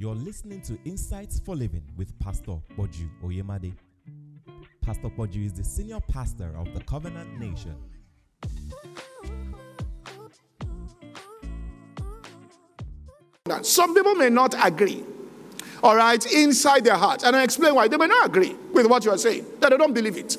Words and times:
You're 0.00 0.14
listening 0.14 0.62
to 0.62 0.78
Insights 0.86 1.40
for 1.40 1.54
Living 1.54 1.82
with 1.98 2.18
Pastor 2.20 2.56
Poju 2.74 3.06
Oyemade. 3.22 3.74
Pastor 4.80 5.10
Poju 5.10 5.44
is 5.44 5.52
the 5.52 5.62
senior 5.62 6.00
pastor 6.00 6.50
of 6.56 6.72
the 6.72 6.80
Covenant 6.84 7.38
Nation. 7.38 7.76
Some 13.60 13.94
people 13.94 14.14
may 14.14 14.30
not 14.30 14.54
agree, 14.66 15.04
all 15.82 15.96
right, 15.96 16.32
inside 16.32 16.84
their 16.84 16.96
heart. 16.96 17.22
And 17.22 17.36
I 17.36 17.42
explain 17.42 17.74
why. 17.74 17.86
They 17.86 17.98
may 17.98 18.06
not 18.06 18.24
agree 18.24 18.56
with 18.72 18.86
what 18.86 19.04
you 19.04 19.10
are 19.10 19.18
saying, 19.18 19.44
that 19.60 19.68
they 19.68 19.76
don't 19.76 19.92
believe 19.92 20.16
it. 20.16 20.38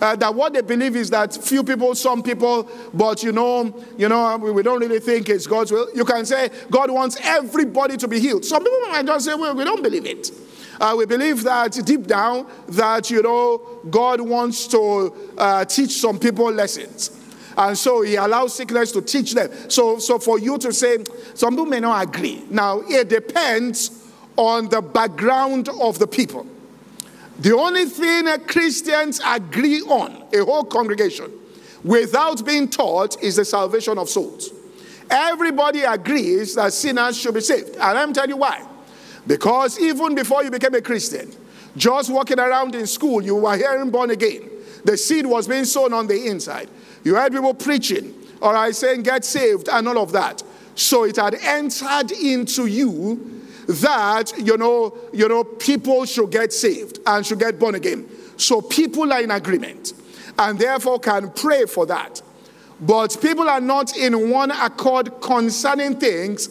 Uh, 0.00 0.16
that 0.16 0.34
what 0.34 0.52
they 0.52 0.60
believe 0.60 0.96
is 0.96 1.10
that 1.10 1.34
few 1.34 1.62
people, 1.62 1.94
some 1.94 2.22
people, 2.22 2.68
but 2.94 3.22
you 3.22 3.32
know, 3.32 3.74
you 3.96 4.08
know, 4.08 4.36
we, 4.36 4.50
we, 4.50 4.62
don't 4.62 4.80
really 4.80 5.00
think 5.00 5.28
it's 5.28 5.46
God's 5.46 5.72
will. 5.72 5.88
You 5.94 6.04
can 6.04 6.24
say 6.24 6.50
God 6.70 6.90
wants 6.90 7.18
everybody 7.22 7.96
to 7.96 8.08
be 8.08 8.20
healed. 8.20 8.44
Some 8.44 8.62
people 8.64 8.80
might 8.80 9.06
just 9.06 9.24
say, 9.24 9.34
well, 9.34 9.54
we 9.54 9.64
don't 9.64 9.82
believe 9.82 10.06
it. 10.06 10.30
Uh, 10.80 10.94
we 10.96 11.06
believe 11.06 11.42
that 11.44 11.72
deep 11.84 12.06
down 12.06 12.46
that 12.68 13.10
you 13.10 13.22
know 13.22 13.58
God 13.90 14.20
wants 14.20 14.66
to 14.68 15.14
uh, 15.38 15.64
teach 15.64 15.92
some 16.00 16.18
people 16.18 16.50
lessons. 16.50 17.18
And 17.56 17.76
so 17.76 18.02
he 18.02 18.16
allows 18.16 18.54
sickness 18.54 18.92
to 18.92 19.02
teach 19.02 19.34
them. 19.34 19.50
So, 19.68 19.98
so 19.98 20.18
for 20.18 20.38
you 20.38 20.58
to 20.58 20.72
say, 20.72 21.04
some 21.34 21.52
people 21.52 21.66
may 21.66 21.80
not 21.80 22.08
agree. 22.08 22.42
Now, 22.50 22.80
it 22.80 23.08
depends 23.08 24.02
on 24.36 24.68
the 24.68 24.80
background 24.80 25.68
of 25.68 25.98
the 25.98 26.06
people. 26.06 26.46
The 27.38 27.56
only 27.56 27.86
thing 27.86 28.26
Christians 28.46 29.20
agree 29.24 29.80
on, 29.82 30.24
a 30.32 30.44
whole 30.44 30.64
congregation, 30.64 31.32
without 31.82 32.44
being 32.44 32.68
taught, 32.68 33.22
is 33.22 33.36
the 33.36 33.44
salvation 33.44 33.98
of 33.98 34.08
souls. 34.08 34.50
Everybody 35.10 35.82
agrees 35.82 36.54
that 36.54 36.72
sinners 36.72 37.18
should 37.18 37.34
be 37.34 37.40
saved. 37.40 37.76
And 37.76 37.98
I'm 37.98 38.12
telling 38.12 38.30
you 38.30 38.36
why. 38.36 38.66
Because 39.26 39.78
even 39.80 40.14
before 40.14 40.42
you 40.44 40.50
became 40.50 40.74
a 40.74 40.80
Christian, 40.80 41.32
just 41.76 42.12
walking 42.12 42.38
around 42.38 42.74
in 42.74 42.86
school, 42.86 43.22
you 43.22 43.36
were 43.36 43.56
hearing 43.56 43.90
born 43.90 44.10
again. 44.10 44.48
The 44.84 44.96
seed 44.96 45.26
was 45.26 45.46
being 45.46 45.64
sown 45.64 45.92
on 45.92 46.06
the 46.06 46.26
inside. 46.26 46.68
You 47.04 47.14
heard 47.14 47.32
people 47.32 47.54
preaching, 47.54 48.14
or 48.40 48.56
I 48.56 48.70
saying, 48.72 49.02
get 49.02 49.24
saved, 49.24 49.68
and 49.68 49.86
all 49.88 49.98
of 49.98 50.12
that. 50.12 50.42
So 50.74 51.04
it 51.04 51.16
had 51.16 51.34
entered 51.34 52.10
into 52.12 52.66
you 52.66 53.41
that 53.66 54.32
you 54.38 54.56
know, 54.56 54.96
you 55.12 55.28
know, 55.28 55.44
people 55.44 56.04
should 56.04 56.30
get 56.30 56.52
saved 56.52 56.98
and 57.06 57.24
should 57.24 57.38
get 57.38 57.58
born 57.58 57.74
again. 57.74 58.08
So 58.36 58.60
people 58.60 59.12
are 59.12 59.22
in 59.22 59.30
agreement 59.30 59.92
and 60.38 60.58
therefore 60.58 60.98
can 60.98 61.30
pray 61.30 61.66
for 61.66 61.86
that. 61.86 62.22
But 62.80 63.16
people 63.20 63.48
are 63.48 63.60
not 63.60 63.96
in 63.96 64.30
one 64.30 64.50
accord 64.50 65.20
concerning 65.20 66.00
things 66.00 66.48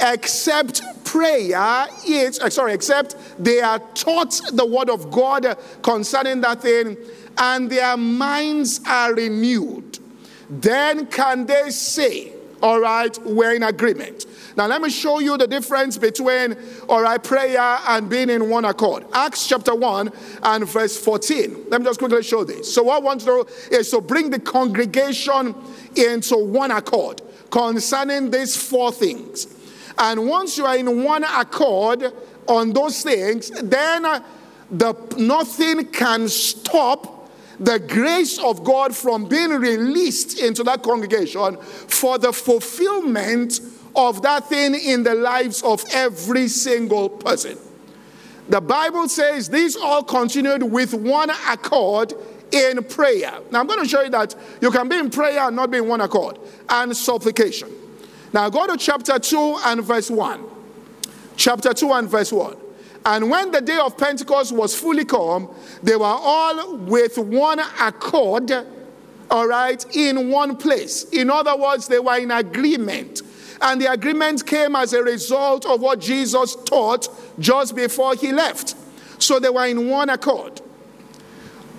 except 0.00 0.82
prayer 1.04 1.86
is 2.06 2.38
uh, 2.40 2.50
sorry, 2.50 2.72
except 2.72 3.16
they 3.38 3.60
are 3.60 3.78
taught 3.94 4.40
the 4.52 4.66
word 4.66 4.90
of 4.90 5.10
God 5.10 5.56
concerning 5.82 6.40
that 6.42 6.62
thing 6.62 6.96
and 7.36 7.70
their 7.70 7.96
minds 7.96 8.80
are 8.86 9.14
renewed. 9.14 9.98
Then 10.50 11.06
can 11.06 11.46
they 11.46 11.70
say, 11.70 12.32
All 12.60 12.80
right, 12.80 13.16
we're 13.24 13.54
in 13.54 13.62
agreement. 13.62 14.26
Now, 14.56 14.66
let 14.66 14.82
me 14.82 14.90
show 14.90 15.20
you 15.20 15.38
the 15.38 15.46
difference 15.46 15.96
between, 15.96 16.56
all 16.88 17.02
right, 17.02 17.22
prayer 17.22 17.78
and 17.86 18.10
being 18.10 18.30
in 18.30 18.50
one 18.50 18.64
accord. 18.64 19.04
Acts 19.12 19.46
chapter 19.46 19.74
1 19.74 20.10
and 20.42 20.68
verse 20.68 20.96
14. 20.96 21.66
Let 21.68 21.80
me 21.80 21.84
just 21.84 22.00
quickly 22.00 22.22
show 22.24 22.42
this. 22.42 22.74
So, 22.74 22.82
what 22.82 22.96
I 22.96 22.98
want 22.98 23.20
to 23.20 23.26
do 23.26 23.46
is 23.70 23.90
to 23.92 24.00
bring 24.00 24.30
the 24.30 24.40
congregation 24.40 25.54
into 25.94 26.36
one 26.36 26.72
accord 26.72 27.22
concerning 27.50 28.30
these 28.30 28.56
four 28.56 28.90
things. 28.90 29.46
And 29.96 30.28
once 30.28 30.58
you 30.58 30.66
are 30.66 30.76
in 30.76 31.04
one 31.04 31.24
accord 31.24 32.12
on 32.48 32.72
those 32.72 33.02
things, 33.02 33.50
then 33.50 34.02
the, 34.70 34.94
nothing 35.16 35.86
can 35.86 36.28
stop 36.28 37.17
the 37.60 37.78
grace 37.78 38.38
of 38.38 38.62
God 38.64 38.94
from 38.94 39.28
being 39.28 39.50
released 39.50 40.38
into 40.40 40.62
that 40.64 40.82
congregation 40.82 41.56
for 41.56 42.18
the 42.18 42.32
fulfillment 42.32 43.60
of 43.96 44.22
that 44.22 44.48
thing 44.48 44.74
in 44.74 45.02
the 45.02 45.14
lives 45.14 45.62
of 45.62 45.84
every 45.92 46.48
single 46.48 47.08
person. 47.08 47.58
The 48.48 48.60
Bible 48.60 49.08
says 49.08 49.48
these 49.48 49.76
all 49.76 50.02
continued 50.02 50.62
with 50.62 50.94
one 50.94 51.30
accord 51.48 52.14
in 52.52 52.82
prayer. 52.84 53.38
Now 53.50 53.60
I'm 53.60 53.66
going 53.66 53.82
to 53.82 53.88
show 53.88 54.02
you 54.02 54.10
that 54.10 54.34
you 54.60 54.70
can 54.70 54.88
be 54.88 54.96
in 54.96 55.10
prayer 55.10 55.40
and 55.40 55.56
not 55.56 55.70
be 55.70 55.78
in 55.78 55.88
one 55.88 56.00
accord 56.00 56.38
and 56.68 56.96
supplication. 56.96 57.70
Now 58.32 58.48
go 58.48 58.66
to 58.66 58.76
chapter 58.76 59.18
2 59.18 59.58
and 59.64 59.82
verse 59.82 60.10
1. 60.10 60.44
Chapter 61.36 61.74
2 61.74 61.92
and 61.92 62.08
verse 62.08 62.32
1. 62.32 62.56
And 63.08 63.30
when 63.30 63.50
the 63.52 63.62
day 63.62 63.78
of 63.78 63.96
Pentecost 63.96 64.52
was 64.52 64.78
fully 64.78 65.06
come, 65.06 65.48
they 65.82 65.96
were 65.96 66.04
all 66.04 66.76
with 66.76 67.16
one 67.16 67.58
accord, 67.58 68.52
all 69.30 69.48
right, 69.48 69.96
in 69.96 70.28
one 70.28 70.58
place. 70.58 71.04
In 71.04 71.30
other 71.30 71.56
words, 71.56 71.88
they 71.88 72.00
were 72.00 72.18
in 72.18 72.30
agreement 72.30 73.22
and 73.62 73.80
the 73.80 73.90
agreement 73.90 74.46
came 74.46 74.76
as 74.76 74.92
a 74.92 75.02
result 75.02 75.64
of 75.64 75.80
what 75.80 76.00
Jesus 76.00 76.54
taught 76.66 77.08
just 77.38 77.74
before 77.74 78.14
he 78.14 78.30
left. 78.30 78.74
So 79.18 79.40
they 79.40 79.48
were 79.48 79.66
in 79.66 79.88
one 79.88 80.10
accord. 80.10 80.60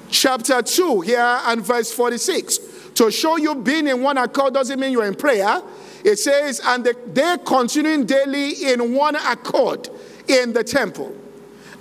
Chapter 0.09 0.63
2 0.63 1.01
here 1.01 1.39
and 1.43 1.61
verse 1.61 1.93
46. 1.93 2.57
To 2.95 3.11
show 3.11 3.37
you 3.37 3.53
being 3.53 3.85
in 3.85 4.01
one 4.01 4.17
accord 4.17 4.55
doesn't 4.55 4.79
mean 4.79 4.91
you're 4.91 5.05
in 5.05 5.13
prayer. 5.13 5.61
It 6.03 6.17
says, 6.17 6.59
and 6.65 6.83
they 6.83 7.37
continuing 7.45 8.07
daily 8.07 8.73
in 8.73 8.95
one 8.95 9.15
accord 9.15 9.89
in 10.27 10.53
the 10.53 10.63
temple 10.63 11.18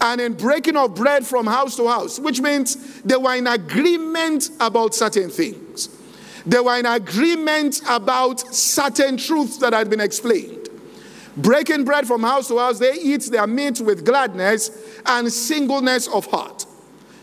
and 0.01 0.21
in 0.21 0.35
breaking 0.35 0.77
of 0.77 0.95
bread 0.95 1.27
from 1.27 1.47
house 1.47 1.77
to 1.77 1.89
house, 1.89 2.19
which 2.19 2.41
means 2.41 3.03
they 3.03 3.17
were 3.17 3.35
in 3.35 3.47
agreement 3.47 4.51
about 4.61 4.95
certain 4.95 5.31
things. 5.31 5.89
They 6.47 6.61
were 6.61 6.79
in 6.79 6.87
agreement 6.87 7.83
about 7.89 8.41
certain 8.55 9.17
truths 9.17 9.59
that 9.59 9.73
had 9.73 9.91
been 9.91 10.01
explained. 10.01 10.69
Breaking 11.37 11.85
bread 11.85 12.07
from 12.07 12.23
house 12.23 12.49
to 12.49 12.59
house, 12.59 12.79
they 12.79 12.95
eat 12.95 13.23
their 13.31 13.47
meat 13.47 13.81
with 13.81 14.05
gladness 14.05 14.71
and 15.07 15.33
singleness 15.33 16.09
of 16.09 16.27
heart. 16.27 16.67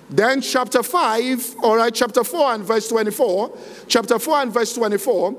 Then, 0.09 0.41
chapter 0.41 0.83
5, 0.83 1.55
all 1.63 1.77
right, 1.77 1.93
chapter 1.93 2.23
4 2.23 2.53
and 2.53 2.63
verse 2.63 2.87
24, 2.87 3.57
chapter 3.87 4.19
4 4.19 4.41
and 4.43 4.53
verse 4.53 4.73
24, 4.75 5.35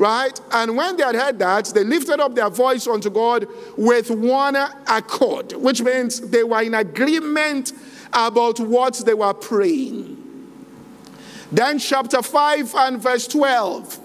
right? 0.00 0.40
And 0.50 0.76
when 0.78 0.96
they 0.96 1.04
had 1.04 1.14
heard 1.14 1.38
that, 1.40 1.66
they 1.66 1.84
lifted 1.84 2.20
up 2.20 2.34
their 2.34 2.48
voice 2.48 2.86
unto 2.86 3.10
God 3.10 3.46
with 3.76 4.10
one 4.10 4.56
accord, 4.56 5.52
which 5.52 5.82
means 5.82 6.20
they 6.20 6.42
were 6.42 6.62
in 6.62 6.74
agreement 6.74 7.74
about 8.10 8.58
what 8.58 8.94
they 9.04 9.12
were 9.12 9.34
praying. 9.34 10.16
Then, 11.52 11.78
chapter 11.78 12.22
5 12.22 12.74
and 12.76 13.00
verse 13.00 13.28
12. 13.28 13.98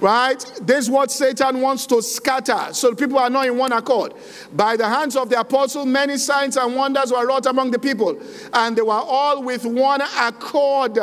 Right? 0.00 0.44
This 0.60 0.86
is 0.86 0.90
what 0.90 1.12
Satan 1.12 1.60
wants 1.60 1.86
to 1.86 2.02
scatter. 2.02 2.70
So 2.72 2.96
people 2.96 3.16
are 3.16 3.30
not 3.30 3.46
in 3.46 3.56
one 3.56 3.70
accord. 3.70 4.12
By 4.52 4.76
the 4.76 4.88
hands 4.88 5.14
of 5.14 5.30
the 5.30 5.38
apostle, 5.38 5.86
many 5.86 6.18
signs 6.18 6.56
and 6.56 6.74
wonders 6.74 7.12
were 7.12 7.24
wrought 7.24 7.46
among 7.46 7.70
the 7.70 7.78
people, 7.78 8.20
and 8.52 8.76
they 8.76 8.82
were 8.82 8.92
all 8.92 9.44
with 9.44 9.64
one 9.64 10.00
accord 10.00 10.98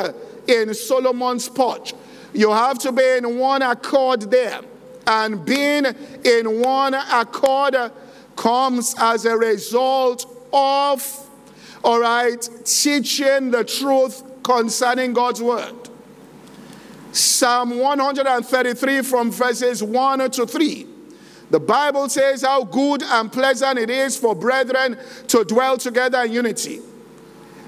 in 0.47 0.73
Solomon's 0.73 1.47
porch. 1.47 1.93
You 2.33 2.51
have 2.51 2.79
to 2.79 2.91
be 2.91 3.03
in 3.17 3.37
one 3.37 3.61
accord 3.61 4.21
there. 4.31 4.61
And 5.07 5.43
being 5.45 5.85
in 6.23 6.61
one 6.61 6.93
accord 6.93 7.75
comes 8.35 8.95
as 8.97 9.25
a 9.25 9.37
result 9.37 10.25
of, 10.53 11.29
all 11.83 11.99
right, 11.99 12.41
teaching 12.65 13.51
the 13.51 13.63
truth 13.63 14.23
concerning 14.43 15.13
God's 15.13 15.41
word. 15.41 15.75
Psalm 17.11 17.77
133 17.77 19.01
from 19.01 19.31
verses 19.31 19.83
1 19.83 20.31
to 20.31 20.45
3. 20.47 20.87
The 21.49 21.59
Bible 21.59 22.07
says 22.07 22.43
how 22.43 22.63
good 22.63 23.03
and 23.03 23.29
pleasant 23.29 23.77
it 23.77 23.89
is 23.89 24.15
for 24.15 24.33
brethren 24.33 24.97
to 25.27 25.43
dwell 25.43 25.77
together 25.77 26.23
in 26.23 26.31
unity. 26.31 26.79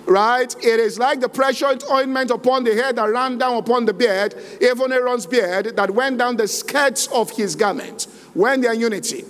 Right? 0.05 0.53
It 0.63 0.79
is 0.79 0.99
like 0.99 1.21
the 1.21 1.29
precious 1.29 1.89
ointment 1.89 2.29
upon 2.29 2.65
the 2.65 2.75
head 2.75 2.97
that 2.97 3.09
ran 3.09 3.37
down 3.37 3.57
upon 3.57 3.85
the 3.85 3.93
beard, 3.93 4.35
even 4.61 4.91
Aaron's 4.91 5.25
beard, 5.25 5.75
that 5.77 5.91
went 5.91 6.17
down 6.17 6.35
the 6.35 6.47
skirts 6.47 7.07
of 7.07 7.31
his 7.31 7.55
garment 7.55 8.07
when 8.33 8.61
they 8.61 8.67
are 8.67 8.73
unity. 8.73 9.23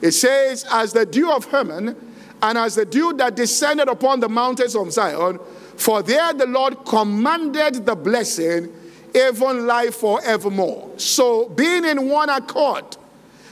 It 0.00 0.12
says, 0.12 0.64
as 0.70 0.92
the 0.92 1.06
dew 1.06 1.30
of 1.30 1.46
Hermon, 1.46 1.96
and 2.42 2.58
as 2.58 2.74
the 2.74 2.84
dew 2.84 3.12
that 3.14 3.36
descended 3.36 3.88
upon 3.88 4.20
the 4.20 4.28
mountains 4.28 4.74
of 4.74 4.92
Zion, 4.92 5.38
for 5.76 6.02
there 6.02 6.32
the 6.32 6.46
Lord 6.46 6.84
commanded 6.84 7.86
the 7.86 7.94
blessing, 7.94 8.72
even 9.14 9.66
life 9.66 9.96
forevermore. 9.96 10.90
So 10.98 11.48
being 11.50 11.84
in 11.84 12.08
one 12.08 12.28
accord 12.30 12.96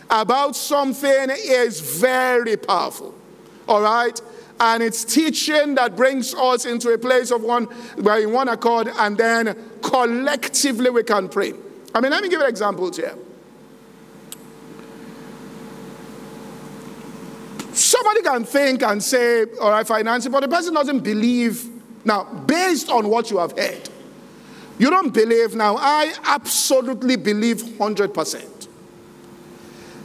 about 0.09 0.57
something 0.57 1.31
is 1.31 1.81
very 1.81 2.57
powerful. 2.57 3.15
All 3.69 3.83
right? 3.83 4.21
And 4.61 4.83
it's 4.83 5.07
teaching 5.07 5.75
that 5.77 5.97
brings 5.97 6.35
us 6.35 6.67
into 6.67 6.91
a 6.91 6.99
place 6.99 7.31
of 7.31 7.43
one, 7.43 7.67
in 7.97 8.31
one 8.31 8.49
accord, 8.49 8.89
and 8.99 9.17
then 9.17 9.57
collectively 9.83 10.91
we 10.91 11.03
can 11.03 11.31
pray. 11.31 11.55
I 11.95 12.01
mean, 12.03 12.11
let 12.11 12.23
me 12.23 12.29
give 12.29 12.43
an 12.43 12.49
example 12.49 12.93
here. 12.93 13.17
So 17.73 18.01
somebody 18.03 18.23
can 18.23 18.45
think 18.45 18.83
and 18.83 19.03
say, 19.03 19.47
all 19.61 19.71
right, 19.71 19.87
financing, 19.87 20.31
but 20.31 20.41
the 20.41 20.49
person 20.49 20.75
doesn't 20.75 21.01
believe. 21.01 21.67
Now, 22.05 22.25
based 22.25 22.91
on 22.91 23.09
what 23.09 23.31
you 23.31 23.39
have 23.39 23.57
heard, 23.57 23.89
you 24.79 24.91
don't 24.91 25.15
believe. 25.15 25.55
Now, 25.55 25.77
I 25.79 26.13
absolutely 26.25 27.17
believe 27.17 27.63
100%. 27.63 28.69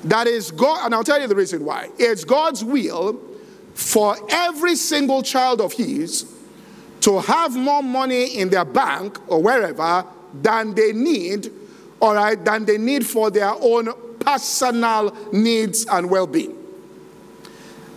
That 0.06 0.28
is 0.28 0.52
God, 0.52 0.86
and 0.86 0.96
I'll 0.96 1.04
tell 1.04 1.20
you 1.20 1.28
the 1.28 1.36
reason 1.36 1.66
why. 1.66 1.90
It's 1.98 2.24
God's 2.24 2.64
will 2.64 3.20
for 3.76 4.18
every 4.30 4.76
single 4.76 5.22
child 5.22 5.62
of 5.62 5.74
His 5.74 6.34
to 7.02 7.20
have 7.20 7.56
more 7.56 7.84
money 7.84 8.40
in 8.40 8.50
their 8.50 8.66
bank 8.66 9.20
or 9.30 9.44
wherever 9.44 10.04
than 10.42 10.74
they 10.74 10.92
need, 10.92 11.52
all 12.00 12.16
right, 12.16 12.44
than 12.44 12.66
they 12.66 12.78
need 12.78 13.06
for 13.06 13.30
their 13.30 13.54
own 13.62 13.90
personal 14.20 15.16
needs 15.32 15.86
and 15.86 16.10
well 16.10 16.26
being. 16.26 16.58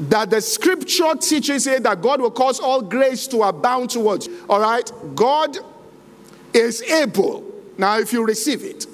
That 0.00 0.30
the 0.30 0.40
scripture 0.40 1.14
teaches 1.14 1.66
it 1.66 1.84
that 1.84 2.02
God 2.02 2.20
will 2.20 2.30
cause 2.30 2.60
all 2.60 2.82
grace 2.82 3.26
to 3.28 3.44
abound 3.44 3.90
towards. 3.90 4.28
All 4.48 4.60
right, 4.60 4.90
God 5.14 5.56
is 6.52 6.82
able, 6.82 7.44
now 7.78 7.98
if 7.98 8.12
you 8.12 8.24
receive 8.26 8.64
it, 8.64 8.86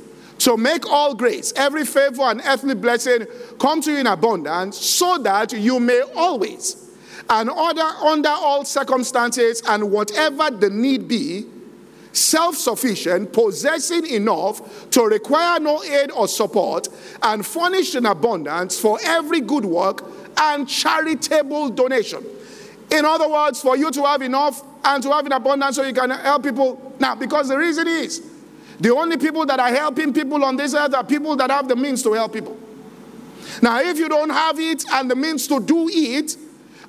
to 0.44 0.58
make 0.58 0.86
all 0.90 1.14
grace, 1.14 1.54
every 1.56 1.86
favor 1.86 2.20
and 2.24 2.42
earthly 2.44 2.74
blessing 2.74 3.26
come 3.58 3.80
to 3.80 3.90
you 3.90 3.96
in 3.96 4.06
abundance, 4.06 4.76
so 4.76 5.16
that 5.16 5.54
you 5.54 5.80
may 5.80 6.02
always, 6.14 6.92
and 7.30 7.48
order 7.48 7.80
under 7.80 8.28
all 8.28 8.62
circumstances 8.62 9.62
and 9.66 9.90
whatever 9.90 10.50
the 10.50 10.68
need 10.68 11.08
be, 11.08 11.46
self 12.12 12.56
sufficient, 12.56 13.32
possessing 13.32 14.04
enough 14.06 14.90
to 14.90 15.04
require 15.04 15.58
no 15.60 15.82
aid 15.82 16.10
or 16.10 16.28
support, 16.28 16.88
and 17.22 17.46
furnished 17.46 17.94
in 17.94 18.04
abundance 18.04 18.78
for 18.78 18.98
every 19.02 19.40
good 19.40 19.64
work 19.64 20.04
and 20.36 20.68
charitable 20.68 21.70
donation. 21.70 22.22
In 22.90 23.06
other 23.06 23.30
words, 23.30 23.62
for 23.62 23.78
you 23.78 23.90
to 23.92 24.02
have 24.02 24.20
enough 24.20 24.62
and 24.84 25.02
to 25.04 25.10
have 25.10 25.24
in 25.24 25.32
abundance 25.32 25.76
so 25.76 25.84
you 25.84 25.94
can 25.94 26.10
help 26.10 26.42
people. 26.42 26.94
Now, 27.00 27.14
because 27.14 27.48
the 27.48 27.56
reason 27.56 27.88
is, 27.88 28.33
the 28.80 28.94
only 28.94 29.16
people 29.16 29.46
that 29.46 29.60
are 29.60 29.68
helping 29.68 30.12
people 30.12 30.44
on 30.44 30.56
this 30.56 30.74
earth 30.74 30.94
are 30.94 31.04
people 31.04 31.36
that 31.36 31.50
have 31.50 31.68
the 31.68 31.76
means 31.76 32.02
to 32.02 32.12
help 32.12 32.32
people. 32.32 32.58
Now, 33.62 33.80
if 33.80 33.98
you 33.98 34.08
don't 34.08 34.30
have 34.30 34.58
it 34.58 34.84
and 34.92 35.10
the 35.10 35.16
means 35.16 35.46
to 35.48 35.60
do 35.60 35.88
it, 35.88 36.36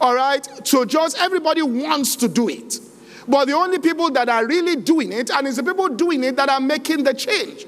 all 0.02 0.16
right, 0.16 0.46
so 0.68 0.86
just 0.86 1.18
everybody 1.20 1.62
wants 1.62 2.16
to 2.18 2.28
do 2.28 2.50
it. 2.50 2.80
But 3.28 3.46
the 3.46 3.54
only 3.54 3.80
people 3.80 4.10
that 4.12 4.30
are 4.30 4.46
really 4.46 4.76
doing 4.76 5.12
it, 5.12 5.32
and 5.32 5.48
it's 5.48 5.58
the 5.58 5.64
people 5.64 5.90
doing 5.90 6.24
it 6.24 6.36
that 6.36 6.50
are 6.50 6.60
making 6.60 7.04
the 7.04 7.14
change. 7.14 7.66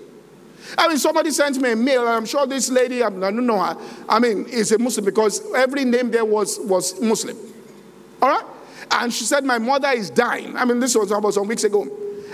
I 0.78 0.88
mean, 0.88 0.98
somebody 0.98 1.31
sent 1.31 1.60
me 1.62 1.72
a 1.72 1.75
mail, 1.75 2.02
and 2.02 2.10
I'm 2.10 2.25
sure 2.25 2.46
this 2.46 2.69
lady, 2.69 3.02
I 3.02 3.10
don't 3.10 3.46
know 3.46 3.60
her, 3.60 3.78
I 4.10 4.19
mean, 4.19 4.46
is 4.46 4.72
a 4.72 4.78
Muslim 4.78 5.06
because 5.06 5.42
every 5.54 5.86
name 5.86 6.12
there 6.12 6.25
was, 6.25 6.60
was 6.60 7.00
Muslim. 7.00 7.38
All 8.22 8.30
right? 8.30 8.46
And 8.92 9.14
she 9.14 9.24
said, 9.24 9.44
My 9.44 9.58
mother 9.58 9.90
is 9.90 10.10
dying. 10.10 10.56
I 10.56 10.66
mean, 10.66 10.80
this 10.80 10.96
was 10.96 11.12
about 11.12 11.34
some 11.34 11.48
weeks 11.48 11.64
ago. 11.64 11.88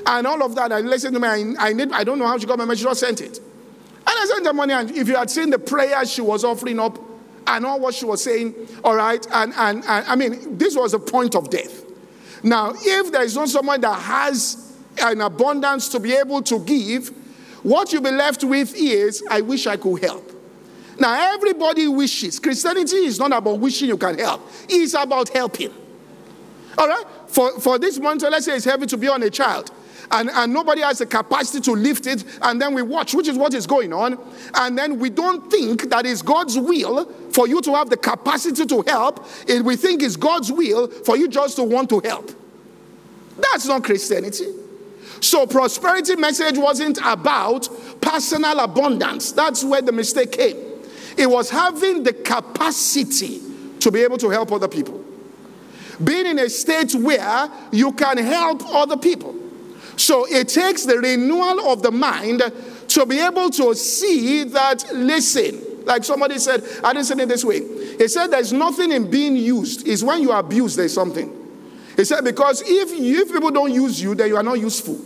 And 0.05 0.27
all 0.27 0.43
of 0.43 0.55
that, 0.55 0.71
I 0.71 0.79
listened 0.81 1.15
to 1.15 1.19
me. 1.19 1.27
I, 1.27 1.69
I, 1.69 1.73
need, 1.73 1.91
I 1.91 2.03
don't 2.03 2.19
know 2.19 2.27
how 2.27 2.37
she 2.37 2.45
got 2.45 2.57
my 2.57 2.65
message, 2.65 2.79
she 2.79 2.85
just 2.85 2.99
sent 2.99 3.21
it. 3.21 3.37
And 3.37 4.07
I 4.07 4.25
sent 4.27 4.43
the 4.43 4.53
money, 4.53 4.73
and 4.73 4.91
if 4.91 5.07
you 5.07 5.15
had 5.15 5.29
seen 5.29 5.49
the 5.49 5.59
prayer 5.59 6.05
she 6.05 6.21
was 6.21 6.43
offering 6.43 6.79
up 6.79 6.99
and 7.47 7.65
all 7.65 7.79
what 7.79 7.95
she 7.95 8.05
was 8.05 8.23
saying, 8.23 8.53
all 8.83 8.95
right, 8.95 9.25
and, 9.31 9.53
and, 9.55 9.77
and 9.77 10.05
I 10.07 10.15
mean, 10.15 10.57
this 10.57 10.75
was 10.75 10.93
a 10.93 10.99
point 10.99 11.35
of 11.35 11.49
death. 11.49 11.83
Now, 12.43 12.73
if 12.75 13.11
there 13.11 13.23
is 13.23 13.35
not 13.35 13.49
someone 13.49 13.79
that 13.81 13.99
has 14.01 14.77
an 15.01 15.21
abundance 15.21 15.87
to 15.89 15.99
be 15.99 16.13
able 16.13 16.41
to 16.43 16.59
give, 16.59 17.09
what 17.63 17.93
you'll 17.93 18.01
be 18.01 18.11
left 18.11 18.43
with 18.43 18.75
is, 18.75 19.23
I 19.29 19.41
wish 19.41 19.67
I 19.67 19.77
could 19.77 20.03
help. 20.03 20.31
Now, 20.99 21.33
everybody 21.33 21.87
wishes. 21.87 22.39
Christianity 22.39 22.97
is 22.97 23.17
not 23.17 23.31
about 23.31 23.59
wishing 23.59 23.87
you 23.87 23.97
can 23.97 24.19
help, 24.19 24.41
it's 24.67 24.93
about 24.93 25.29
helping. 25.29 25.73
All 26.77 26.87
right? 26.87 27.05
For, 27.27 27.59
for 27.59 27.79
this 27.79 27.99
month, 27.99 28.23
let's 28.23 28.45
say 28.45 28.55
it's 28.55 28.65
heavy 28.65 28.85
to 28.87 28.97
be 28.97 29.07
on 29.07 29.23
a 29.23 29.29
child. 29.29 29.71
And, 30.13 30.29
and 30.29 30.53
nobody 30.53 30.81
has 30.81 30.99
the 30.99 31.07
capacity 31.07 31.59
to 31.61 31.71
lift 31.71 32.05
it, 32.05 32.23
and 32.43 32.61
then 32.61 32.75
we 32.75 32.83
watch, 32.83 33.15
which 33.15 33.27
is 33.27 33.37
what 33.37 33.53
is 33.53 33.65
going 33.65 33.91
on. 33.91 34.17
And 34.53 34.77
then 34.77 34.99
we 34.99 35.09
don't 35.09 35.49
think 35.49 35.89
that 35.89 36.05
it's 36.05 36.21
God's 36.21 36.57
will 36.57 37.05
for 37.31 37.47
you 37.47 37.61
to 37.61 37.73
have 37.73 37.89
the 37.89 37.97
capacity 37.97 38.65
to 38.65 38.83
help. 38.87 39.25
And 39.49 39.65
we 39.65 39.75
think 39.75 40.03
it's 40.03 40.15
God's 40.15 40.51
will 40.51 40.87
for 40.87 41.17
you 41.17 41.27
just 41.27 41.55
to 41.55 41.63
want 41.63 41.89
to 41.89 41.99
help. 41.99 42.31
That's 43.51 43.65
not 43.65 43.83
Christianity. 43.83 44.45
So, 45.19 45.47
prosperity 45.47 46.15
message 46.15 46.57
wasn't 46.57 46.99
about 47.03 47.67
personal 47.99 48.59
abundance. 48.59 49.31
That's 49.31 49.63
where 49.63 49.81
the 49.81 49.91
mistake 49.91 50.33
came. 50.33 50.57
It 51.17 51.27
was 51.27 51.49
having 51.49 52.03
the 52.03 52.13
capacity 52.13 53.41
to 53.79 53.91
be 53.91 54.03
able 54.03 54.17
to 54.19 54.29
help 54.29 54.51
other 54.51 54.67
people 54.67 55.03
being 56.03 56.25
in 56.25 56.39
a 56.39 56.49
state 56.49 56.93
where 56.95 57.49
you 57.71 57.91
can 57.93 58.17
help 58.17 58.63
other 58.65 58.97
people. 58.97 59.35
So 59.95 60.25
it 60.27 60.49
takes 60.49 60.85
the 60.85 60.97
renewal 60.97 61.71
of 61.71 61.81
the 61.81 61.91
mind 61.91 62.41
to 62.89 63.05
be 63.05 63.19
able 63.19 63.49
to 63.51 63.75
see 63.75 64.43
that, 64.45 64.85
listen, 64.93 65.85
like 65.85 66.03
somebody 66.03 66.39
said, 66.39 66.63
I 66.83 66.93
didn't 66.93 67.05
say 67.05 67.21
it 67.21 67.27
this 67.27 67.43
way. 67.43 67.59
He 67.97 68.07
said, 68.07 68.27
There's 68.27 68.53
nothing 68.53 68.91
in 68.91 69.09
being 69.09 69.35
used, 69.35 69.87
it's 69.87 70.03
when 70.03 70.21
you 70.21 70.31
abuse, 70.31 70.75
there's 70.75 70.93
something. 70.93 71.39
He 71.95 72.05
said, 72.05 72.23
Because 72.23 72.61
if, 72.65 72.89
if 72.91 73.31
people 73.31 73.51
don't 73.51 73.73
use 73.73 74.01
you, 74.01 74.15
then 74.15 74.27
you 74.29 74.37
are 74.37 74.43
not 74.43 74.59
useful. 74.59 74.99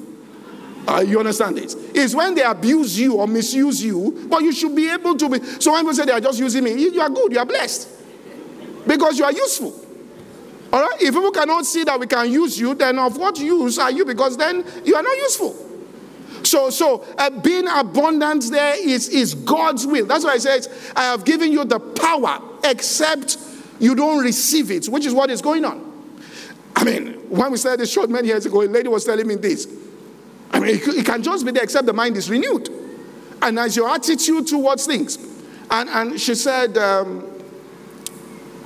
Uh, 0.87 1.01
you 1.01 1.19
understand 1.19 1.57
this? 1.57 1.75
It's 1.93 2.15
when 2.15 2.33
they 2.33 2.43
abuse 2.43 2.97
you 2.97 3.15
or 3.15 3.27
misuse 3.27 3.83
you, 3.83 4.25
but 4.29 4.41
you 4.41 4.53
should 4.53 4.73
be 4.73 4.89
able 4.89 5.17
to 5.17 5.29
be. 5.29 5.43
So 5.59 5.73
when 5.73 5.81
people 5.81 5.93
say 5.93 6.05
they 6.05 6.13
are 6.13 6.21
just 6.21 6.39
using 6.39 6.63
me, 6.63 6.71
you 6.71 7.01
are 7.01 7.09
good, 7.09 7.33
you 7.33 7.39
are 7.39 7.45
blessed. 7.45 7.89
Because 8.87 9.19
you 9.19 9.25
are 9.25 9.33
useful. 9.33 9.86
All 10.71 10.81
right? 10.81 11.01
If 11.01 11.13
people 11.13 11.31
cannot 11.31 11.65
see 11.65 11.83
that 11.83 11.99
we 11.99 12.07
can 12.07 12.31
use 12.31 12.59
you, 12.59 12.75
then 12.75 12.99
of 12.99 13.17
what 13.17 13.39
use 13.39 13.79
are 13.79 13.91
you? 13.91 14.05
Because 14.05 14.37
then 14.37 14.65
you 14.83 14.95
are 14.95 15.03
not 15.03 15.17
useful. 15.17 15.55
So, 16.43 16.69
so 16.69 17.05
uh, 17.17 17.29
being 17.29 17.67
abundant 17.67 18.49
there 18.51 18.75
is, 18.77 19.09
is 19.09 19.33
God's 19.33 19.85
will. 19.85 20.05
That's 20.05 20.23
why 20.23 20.31
I 20.31 20.37
says, 20.37 20.91
I 20.95 21.03
have 21.03 21.25
given 21.25 21.51
you 21.51 21.65
the 21.65 21.79
power, 21.79 22.41
except 22.63 23.37
you 23.79 23.95
don't 23.95 24.23
receive 24.23 24.71
it, 24.71 24.87
which 24.87 25.05
is 25.05 25.13
what 25.13 25.29
is 25.29 25.41
going 25.41 25.65
on. 25.65 25.85
I 26.75 26.83
mean, 26.83 27.13
when 27.29 27.51
we 27.51 27.57
started 27.57 27.79
this 27.79 27.91
short 27.91 28.09
many 28.09 28.27
years 28.27 28.45
ago, 28.45 28.61
a 28.61 28.65
lady 28.65 28.87
was 28.87 29.03
telling 29.03 29.27
me 29.27 29.35
this. 29.35 29.67
I 30.51 30.59
mean, 30.59 30.75
it, 30.75 30.87
it 30.87 31.05
can 31.05 31.23
just 31.23 31.45
be 31.45 31.51
there 31.51 31.63
except 31.63 31.85
the 31.85 31.93
mind 31.93 32.17
is 32.17 32.29
renewed. 32.29 32.69
And 33.41 33.59
as 33.59 33.75
your 33.75 33.89
attitude 33.89 34.47
towards 34.47 34.85
things. 34.85 35.17
And, 35.69 35.89
and 35.89 36.19
she 36.21 36.35
said, 36.35 36.77
um, 36.77 37.25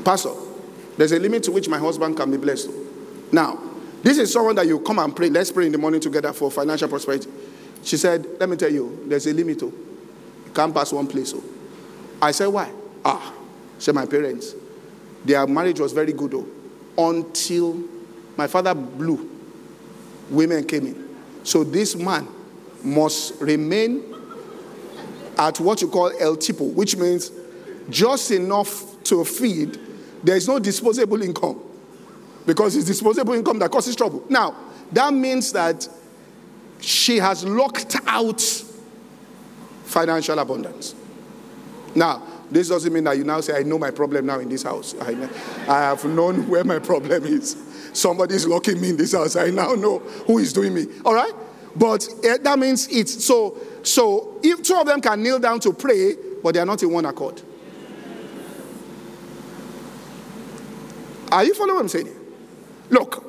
Pastor, 0.04 0.34
there's 1.02 1.14
a 1.14 1.20
limit 1.20 1.42
to 1.42 1.52
which 1.52 1.68
my 1.68 1.80
husband 1.80 2.16
can 2.16 2.30
be 2.30 2.38
blessed. 2.38 2.70
Now, 3.32 3.60
this 4.04 4.20
is 4.20 4.32
someone 4.32 4.54
that 4.58 4.68
you 4.68 4.80
come 4.82 5.00
and 5.00 5.16
pray. 5.16 5.32
Let's 5.32 5.52
pray 5.52 5.66
in 5.66 5.72
the 5.72 5.80
morning 5.80 6.00
together 6.00 6.32
for 6.32 6.52
financial 6.52 6.88
prosperity. 6.88 7.28
She 7.82 7.98
said, 7.98 8.24
Let 8.40 8.48
me 8.48 8.56
tell 8.56 8.72
you, 8.72 9.04
there's 9.08 9.26
a 9.26 9.34
limit. 9.34 9.64
Oh. 9.64 9.74
You 10.46 10.52
can't 10.54 10.72
pass 10.72 10.94
one 10.94 11.08
place. 11.08 11.34
Oh. 11.36 11.44
I 12.22 12.30
said, 12.30 12.46
Why? 12.50 12.72
Ah, 13.04 13.34
said 13.80 13.96
my 13.96 14.06
parents. 14.06 14.54
Their 15.26 15.48
marriage 15.48 15.80
was 15.80 15.92
very 15.92 16.14
good 16.14 16.36
oh, 16.36 16.48
until 17.10 17.84
my 18.38 18.46
father 18.46 18.76
blew. 18.76 19.28
Women 20.30 20.64
came 20.66 20.86
in. 20.86 21.18
So 21.42 21.64
this 21.64 21.96
man 21.96 22.28
must 22.84 23.42
remain 23.42 24.04
at 25.36 25.60
what 25.60 25.82
you 25.82 25.88
call 25.88 26.12
el 26.20 26.38
tipo, 26.38 26.72
which 26.76 26.96
means 26.96 27.32
just 27.90 28.30
enough 28.30 29.02
to 29.06 29.26
feed 29.26 29.80
there 30.24 30.36
is 30.36 30.48
no 30.48 30.60
disposable 30.60 31.22
income 31.22 31.62
because 32.46 32.76
it's 32.76 32.86
disposable 32.86 33.34
income 33.34 33.60
that 33.60 33.72
causes 33.72 33.96
trouble. 33.96 34.24
Now, 34.30 34.56
that 34.92 35.14
means 35.14 35.52
that 35.54 35.88
she 36.80 37.18
has 37.18 37.44
locked 37.46 37.96
out 38.08 38.42
financial 39.86 40.40
abundance. 40.40 40.96
Now, 41.96 42.24
this 42.50 42.70
doesn't 42.70 42.92
mean 42.92 43.06
that 43.06 43.18
you 43.18 43.24
now 43.24 43.42
say, 43.42 43.58
I 43.58 43.64
know 43.64 43.80
my 43.80 43.92
problem 43.92 44.26
now 44.26 44.40
in 44.40 44.50
this 44.50 44.64
house. 44.64 44.96
I, 45.00 45.12
I 45.68 45.80
have 45.80 46.04
known 46.06 46.48
where 46.50 46.64
my 46.64 46.80
problem 46.80 47.24
is. 47.24 47.56
Somebody 47.94 48.36
is 48.36 48.48
locking 48.48 48.80
me 48.80 48.90
in 48.90 48.98
this 48.98 49.14
house. 49.14 49.36
I 49.36 49.50
now 49.50 49.74
know 49.74 50.00
who 50.00 50.38
is 50.40 50.54
doing 50.54 50.74
me. 50.74 50.88
All 51.06 51.14
right? 51.14 51.34
But 51.76 52.08
uh, 52.26 52.38
that 52.42 52.60
means 52.60 52.88
it's 52.90 53.24
so. 53.24 53.58
So 53.84 54.40
if 54.44 54.62
two 54.62 54.76
of 54.76 54.86
them 54.86 55.02
can 55.02 55.24
kneel 55.24 55.40
down 55.40 55.60
to 55.62 55.74
pray, 55.74 56.16
but 56.44 56.54
they 56.54 56.60
are 56.60 56.66
not 56.66 56.84
in 56.84 56.92
one 56.92 57.06
accord. 57.06 57.42
Are 61.32 61.44
you 61.46 61.54
following 61.54 61.76
what 61.76 61.82
I'm 61.82 61.90
saying? 61.90 62.10
Look, 62.90 63.24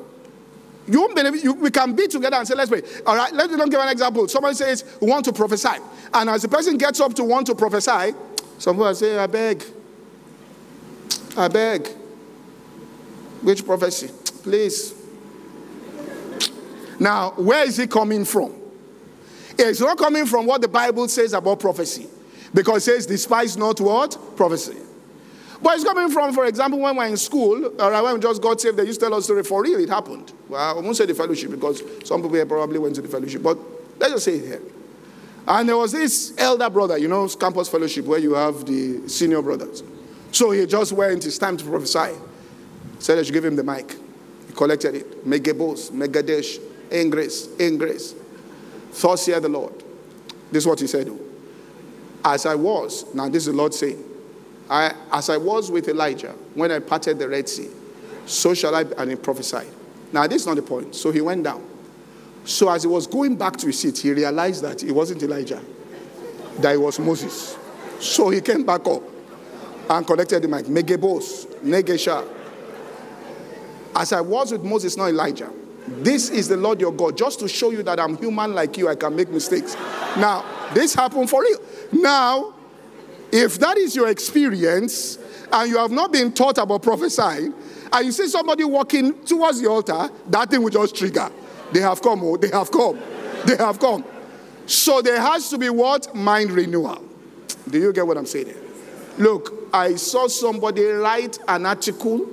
you 0.87 0.99
won't 0.99 1.15
believe. 1.15 1.43
You, 1.43 1.53
we 1.53 1.71
can 1.71 1.95
be 1.95 2.07
together 2.07 2.35
and 2.35 2.47
say, 2.47 2.55
let's 2.55 2.69
pray. 2.69 2.81
All 3.05 3.15
right, 3.15 3.31
let 3.33 3.49
me 3.49 3.57
give 3.69 3.79
an 3.79 3.89
example. 3.89 4.27
Somebody 4.27 4.55
says, 4.55 4.83
we 4.99 5.07
want 5.07 5.23
to 5.25 5.33
prophesy. 5.33 5.81
And 6.13 6.29
as 6.29 6.41
the 6.41 6.49
person 6.49 6.77
gets 6.77 6.99
up 6.99 7.13
to 7.15 7.23
want 7.23 7.47
to 7.47 7.55
prophesy, 7.55 8.13
someone 8.57 8.93
say, 8.95 9.17
I 9.17 9.27
beg. 9.27 9.63
I 11.37 11.47
beg. 11.47 11.87
Which 13.41 13.65
prophecy? 13.65 14.09
Please. 14.43 14.93
Now, 16.99 17.31
where 17.31 17.65
is 17.65 17.79
it 17.79 17.89
coming 17.89 18.25
from? 18.25 18.53
It's 19.57 19.79
not 19.79 19.97
coming 19.97 20.25
from 20.25 20.45
what 20.45 20.61
the 20.61 20.67
Bible 20.67 21.07
says 21.07 21.33
about 21.33 21.59
prophecy. 21.59 22.07
Because 22.53 22.87
it 22.87 22.91
says, 22.91 23.05
despise 23.05 23.57
not 23.57 23.79
what? 23.79 24.17
Prophecy. 24.35 24.77
But 25.63 25.75
it's 25.75 25.85
coming 25.85 26.09
from, 26.09 26.33
for 26.33 26.45
example, 26.45 26.77
when 26.77 26.97
we're 26.97 27.07
in 27.07 27.15
school, 27.15 27.81
or 27.81 28.03
when 28.03 28.15
we 28.15 28.19
just 28.19 28.41
got 28.41 28.59
saved, 28.59 28.75
they 28.75 28.83
used 28.83 28.99
to 28.99 29.05
tell 29.05 29.15
us 29.15 29.23
story 29.23 29.43
for 29.43 29.63
real, 29.63 29.79
it 29.79 29.87
happened. 29.87 30.33
Well, 30.49 30.77
I 30.77 30.79
won't 30.79 30.97
say 30.97 31.05
the 31.05 31.15
fellowship 31.15 31.51
because 31.51 31.81
some 32.03 32.21
people 32.21 32.35
here 32.35 32.45
probably 32.45 32.79
went 32.79 32.95
to 32.95 33.01
the 33.01 33.07
fellowship, 33.07 33.41
but 33.41 33.57
let's 33.97 34.11
just 34.11 34.25
say 34.25 34.35
it 34.35 34.45
here. 34.45 34.61
And 35.47 35.69
there 35.69 35.77
was 35.77 35.93
this 35.93 36.33
elder 36.37 36.69
brother, 36.69 36.97
you 36.97 37.07
know, 37.07 37.27
campus 37.29 37.69
fellowship 37.69 38.05
where 38.05 38.19
you 38.19 38.33
have 38.33 38.65
the 38.65 39.07
senior 39.07 39.41
brothers. 39.41 39.83
So 40.33 40.51
he 40.51 40.65
just 40.65 40.91
went, 40.91 41.25
it's 41.25 41.37
time 41.37 41.55
to 41.55 41.63
prophesy. 41.65 42.17
Said 42.99 43.19
I 43.19 43.23
should 43.23 43.33
give 43.33 43.45
him 43.45 43.55
the 43.55 43.63
mic. 43.63 43.95
He 44.47 44.53
collected 44.53 44.95
it. 44.95 45.25
Megabos, 45.25 45.91
Megadesh, 45.91 46.59
Ingres, 46.91 47.47
Ingres. 47.57 48.15
Thus 49.01 49.25
hear 49.25 49.39
the 49.39 49.49
Lord. 49.49 49.73
This 50.51 50.63
is 50.63 50.67
what 50.67 50.79
he 50.79 50.87
said. 50.87 51.09
As 52.25 52.45
I 52.45 52.55
was, 52.55 53.13
now 53.13 53.29
this 53.29 53.47
is 53.47 53.53
the 53.53 53.57
Lord 53.57 53.73
saying, 53.73 54.03
I, 54.73 54.95
as 55.11 55.29
I 55.29 55.37
was 55.37 55.69
with 55.69 55.87
Elijah 55.87 56.33
when 56.55 56.71
I 56.71 56.79
parted 56.79 57.19
the 57.19 57.29
Red 57.29 57.47
Sea, 57.47 57.69
so 58.25 58.55
shall 58.55 58.73
I, 58.73 58.81
and 58.97 59.11
he 59.11 59.15
prophesied. 59.15 59.67
Now, 60.11 60.25
this 60.25 60.41
is 60.41 60.47
not 60.47 60.55
the 60.55 60.63
point. 60.63 60.95
So 60.95 61.11
he 61.11 61.21
went 61.21 61.43
down. 61.43 61.63
So 62.43 62.69
as 62.69 62.81
he 62.81 62.89
was 62.89 63.05
going 63.05 63.35
back 63.35 63.55
to 63.57 63.67
his 63.67 63.77
seat, 63.77 63.99
he 63.99 64.11
realized 64.11 64.63
that 64.63 64.81
it 64.83 64.91
wasn't 64.91 65.21
Elijah, 65.21 65.61
that 66.57 66.73
it 66.73 66.77
was 66.77 66.97
Moses. 66.99 67.55
So 67.99 68.31
he 68.31 68.41
came 68.41 68.65
back 68.65 68.87
up 68.87 69.03
and 69.91 70.07
connected 70.07 70.41
the 70.41 70.47
mic. 70.47 70.65
Megebos, 70.65 71.45
Negesha. 71.61 72.27
As 73.95 74.11
I 74.11 74.21
was 74.21 74.53
with 74.53 74.63
Moses, 74.63 74.97
not 74.97 75.09
Elijah. 75.09 75.51
This 75.87 76.31
is 76.31 76.47
the 76.47 76.57
Lord 76.57 76.81
your 76.81 76.93
God, 76.93 77.15
just 77.15 77.39
to 77.41 77.47
show 77.47 77.69
you 77.69 77.83
that 77.83 77.99
I'm 77.99 78.17
human 78.17 78.55
like 78.55 78.75
you, 78.77 78.89
I 78.89 78.95
can 78.95 79.15
make 79.15 79.29
mistakes. 79.29 79.75
Now, 80.17 80.43
this 80.73 80.95
happened 80.95 81.29
for 81.29 81.43
real. 81.43 81.59
Now, 81.91 82.55
if 83.33 83.57
that 83.57 83.79
is 83.79 83.95
your 83.95 84.09
experience 84.09 85.17
and 85.51 85.67
you 85.67 85.77
have 85.79 85.89
not 85.89 86.11
been 86.11 86.31
taught 86.31 86.59
about 86.59 86.83
prophesying, 86.83 87.51
and 87.91 88.05
you 88.05 88.11
see 88.11 88.27
somebody 88.27 88.63
walking 88.63 89.25
towards 89.25 89.59
the 89.59 89.67
altar, 89.67 90.07
that 90.27 90.51
thing 90.51 90.61
will 90.61 90.69
just 90.69 90.95
trigger. 90.95 91.31
They 91.71 91.79
have 91.79 91.99
come, 91.99 92.21
oh, 92.23 92.37
they 92.37 92.49
have 92.49 92.69
come. 92.69 92.99
They 93.45 93.57
have 93.57 93.79
come. 93.79 94.05
So 94.67 95.01
there 95.01 95.19
has 95.19 95.49
to 95.49 95.57
be 95.57 95.69
what? 95.69 96.13
Mind 96.13 96.51
renewal. 96.51 97.03
Do 97.67 97.79
you 97.79 97.91
get 97.91 98.05
what 98.05 98.17
I'm 98.17 98.27
saying? 98.27 98.53
Look, 99.17 99.67
I 99.73 99.95
saw 99.95 100.27
somebody 100.27 100.83
write 100.85 101.39
an 101.47 101.65
article, 101.65 102.27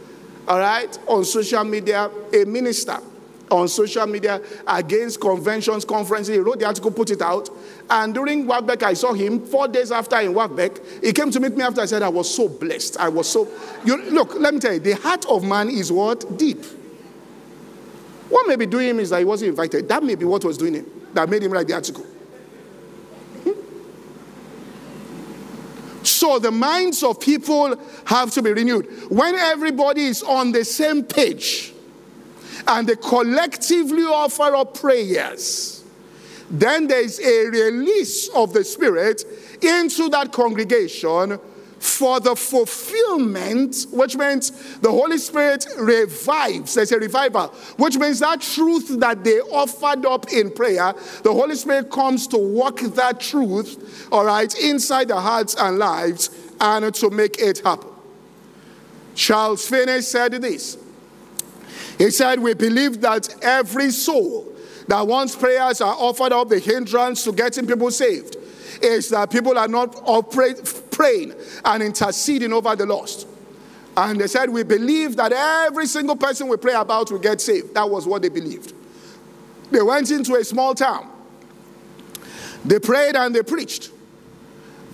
all 0.48 0.58
right, 0.58 0.98
on 1.06 1.26
social 1.26 1.64
media, 1.64 2.10
a 2.32 2.44
minister 2.46 2.98
on 3.50 3.68
social 3.68 4.06
media 4.06 4.40
against 4.66 5.20
conventions, 5.20 5.84
conferences. 5.84 6.34
He 6.34 6.40
wrote 6.40 6.58
the 6.58 6.66
article, 6.66 6.90
put 6.90 7.10
it 7.10 7.22
out. 7.22 7.48
And 7.90 8.14
during 8.14 8.46
WAFBEC, 8.46 8.82
I 8.82 8.94
saw 8.94 9.12
him 9.12 9.44
four 9.44 9.68
days 9.68 9.92
after 9.92 10.18
in 10.20 10.32
WAFBEC. 10.34 11.04
He 11.04 11.12
came 11.12 11.30
to 11.30 11.40
meet 11.40 11.56
me 11.56 11.62
after 11.62 11.80
I 11.80 11.86
said, 11.86 12.02
I 12.02 12.08
was 12.08 12.32
so 12.34 12.48
blessed. 12.48 12.98
I 12.98 13.08
was 13.08 13.28
so. 13.28 13.48
You, 13.84 13.96
look, 14.10 14.34
let 14.34 14.54
me 14.54 14.60
tell 14.60 14.74
you, 14.74 14.80
the 14.80 14.96
heart 14.96 15.26
of 15.26 15.44
man 15.44 15.68
is 15.68 15.90
what? 15.90 16.38
Deep. 16.38 16.64
What 18.28 18.46
may 18.46 18.56
be 18.56 18.66
doing 18.66 18.88
him 18.88 19.00
is 19.00 19.10
that 19.10 19.20
he 19.20 19.24
wasn't 19.24 19.50
invited. 19.50 19.88
That 19.88 20.02
may 20.02 20.14
be 20.14 20.24
what 20.24 20.44
was 20.44 20.58
doing 20.58 20.74
him, 20.74 20.86
that 21.14 21.28
made 21.28 21.42
him 21.42 21.52
write 21.52 21.66
the 21.66 21.74
article. 21.74 22.04
Hmm? 23.44 23.52
So 26.04 26.38
the 26.38 26.50
minds 26.50 27.02
of 27.02 27.20
people 27.20 27.80
have 28.04 28.30
to 28.32 28.42
be 28.42 28.52
renewed. 28.52 28.86
When 29.10 29.34
everybody 29.34 30.04
is 30.04 30.22
on 30.22 30.52
the 30.52 30.64
same 30.64 31.02
page 31.02 31.72
and 32.68 32.86
they 32.86 32.96
collectively 32.96 34.04
offer 34.04 34.54
up 34.54 34.78
prayers, 34.78 35.84
then 36.50 36.86
there 36.86 37.00
is 37.00 37.18
a 37.20 37.46
release 37.46 38.28
of 38.28 38.52
the 38.52 38.64
Spirit 38.64 39.24
into 39.62 40.08
that 40.10 40.32
congregation 40.32 41.38
for 41.78 42.20
the 42.20 42.34
fulfillment, 42.34 43.86
which 43.92 44.16
means 44.16 44.78
the 44.78 44.90
Holy 44.90 45.18
Spirit 45.18 45.66
revives. 45.78 46.74
There's 46.74 46.92
a 46.92 46.98
revival, 46.98 47.48
which 47.76 47.96
means 47.96 48.18
that 48.18 48.40
truth 48.40 48.98
that 49.00 49.22
they 49.24 49.40
offered 49.40 50.04
up 50.04 50.32
in 50.32 50.50
prayer, 50.50 50.92
the 51.22 51.32
Holy 51.32 51.54
Spirit 51.54 51.90
comes 51.90 52.26
to 52.28 52.38
work 52.38 52.80
that 52.80 53.20
truth, 53.20 54.08
all 54.10 54.24
right, 54.24 54.52
inside 54.58 55.08
the 55.08 55.20
hearts 55.20 55.54
and 55.54 55.78
lives 55.78 56.30
and 56.60 56.92
to 56.94 57.10
make 57.10 57.38
it 57.38 57.60
happen. 57.60 57.90
Charles 59.14 59.66
Finney 59.68 60.00
said 60.00 60.32
this. 60.32 60.78
He 61.98 62.10
said, 62.10 62.38
We 62.38 62.54
believe 62.54 63.00
that 63.02 63.34
every 63.42 63.90
soul 63.90 64.46
that 64.86 65.06
once 65.06 65.36
prayers 65.36 65.80
are 65.80 65.94
offered 65.94 66.32
up, 66.32 66.48
the 66.48 66.60
hindrance 66.60 67.24
to 67.24 67.32
getting 67.32 67.66
people 67.66 67.90
saved 67.90 68.36
is 68.80 69.10
that 69.10 69.30
people 69.30 69.58
are 69.58 69.68
not 69.68 70.30
praying 70.90 71.34
and 71.64 71.82
interceding 71.82 72.52
over 72.52 72.76
the 72.76 72.86
lost. 72.86 73.26
And 73.96 74.20
they 74.20 74.28
said, 74.28 74.48
We 74.48 74.62
believe 74.62 75.16
that 75.16 75.32
every 75.32 75.86
single 75.86 76.16
person 76.16 76.46
we 76.46 76.56
pray 76.56 76.74
about 76.74 77.10
will 77.10 77.18
get 77.18 77.40
saved. 77.40 77.74
That 77.74 77.90
was 77.90 78.06
what 78.06 78.22
they 78.22 78.28
believed. 78.28 78.72
They 79.72 79.82
went 79.82 80.10
into 80.10 80.36
a 80.36 80.44
small 80.44 80.74
town, 80.74 81.10
they 82.64 82.78
prayed 82.78 83.16
and 83.16 83.34
they 83.34 83.42
preached. 83.42 83.90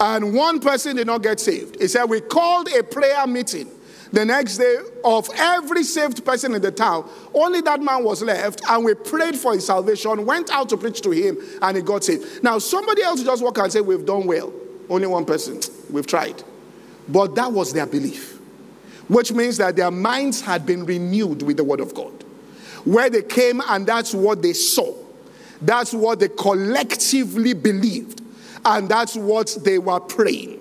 And 0.01 0.35
one 0.35 0.59
person 0.59 0.97
did 0.97 1.07
not 1.07 1.23
get 1.23 1.39
saved. 1.39 1.81
He 1.81 1.87
said, 1.87 2.05
We 2.05 2.21
called 2.21 2.69
a 2.69 2.83
prayer 2.83 3.27
meeting 3.27 3.71
the 4.15 4.25
next 4.25 4.59
day 4.59 4.77
of 5.05 5.29
every 5.35 5.83
saved 5.83 6.25
person 6.25 6.55
in 6.55 6.63
the 6.63 6.71
town. 6.71 7.09
Only 7.35 7.61
that 7.63 7.83
man 7.83 8.05
was 8.05 8.23
left, 8.23 8.63
and 8.69 8.85
we 8.85 8.95
prayed 8.95 9.37
for 9.37 9.55
his 9.55 9.67
salvation, 9.67 10.25
went 10.25 10.51
out 10.51 10.69
to 10.69 10.77
preach 10.77 11.01
to 11.03 11.11
him, 11.11 11.37
and 11.61 11.77
he 11.77 11.83
got 11.83 12.05
saved. 12.05 12.43
Now, 12.43 12.59
somebody 12.61 13.03
else 13.03 13.25
just 13.25 13.43
walk 13.43 13.59
and 13.59 13.73
say, 13.73 13.81
We've 13.81 14.07
done 14.07 14.27
well. 14.27 14.53
Only 14.89 15.09
one 15.09 15.25
person. 15.25 15.61
We've 15.91 16.07
tried. 16.07 16.45
But 17.09 17.35
that 17.35 17.51
was 17.51 17.73
their 17.73 17.87
belief, 17.87 18.39
which 19.09 19.33
means 19.33 19.57
that 19.57 19.75
their 19.75 19.91
minds 19.91 20.41
had 20.41 20.65
been 20.65 20.87
renewed 20.87 21.43
with 21.43 21.57
the 21.57 21.65
word 21.65 21.81
of 21.81 21.93
God. 21.93 22.13
Where 22.85 23.11
they 23.11 23.23
came, 23.23 23.63
and 23.67 23.85
that's 23.85 24.15
what 24.15 24.43
they 24.43 24.53
saw. 24.53 24.95
That's 25.61 25.93
what 25.93 26.21
they 26.21 26.29
collectively 26.29 27.53
believed. 27.53 28.23
And 28.65 28.89
that's 28.89 29.17
what 29.17 29.57
they 29.65 29.79
were 29.79 30.01
praying. 30.01 30.61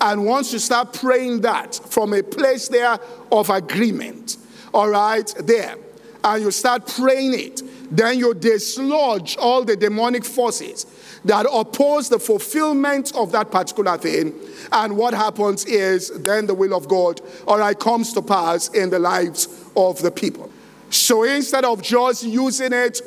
And 0.00 0.24
once 0.26 0.52
you 0.52 0.58
start 0.58 0.92
praying 0.92 1.42
that 1.42 1.74
from 1.74 2.12
a 2.12 2.22
place 2.22 2.68
there 2.68 2.98
of 3.32 3.50
agreement, 3.50 4.36
all 4.72 4.88
right, 4.88 5.32
there, 5.38 5.76
and 6.24 6.42
you 6.42 6.50
start 6.50 6.86
praying 6.86 7.34
it, 7.34 7.62
then 7.90 8.18
you 8.18 8.34
dislodge 8.34 9.36
all 9.36 9.64
the 9.64 9.76
demonic 9.76 10.24
forces 10.24 10.86
that 11.24 11.46
oppose 11.50 12.08
the 12.08 12.18
fulfillment 12.18 13.14
of 13.14 13.32
that 13.32 13.50
particular 13.50 13.96
thing. 13.96 14.34
And 14.72 14.96
what 14.96 15.14
happens 15.14 15.64
is 15.64 16.10
then 16.22 16.46
the 16.46 16.54
will 16.54 16.74
of 16.74 16.88
God, 16.88 17.20
all 17.46 17.58
right, 17.58 17.78
comes 17.78 18.12
to 18.14 18.22
pass 18.22 18.68
in 18.68 18.90
the 18.90 18.98
lives 18.98 19.48
of 19.76 20.02
the 20.02 20.10
people. 20.10 20.50
So 20.90 21.24
instead 21.24 21.64
of 21.64 21.82
just 21.82 22.24
using 22.24 22.72
it 22.72 23.00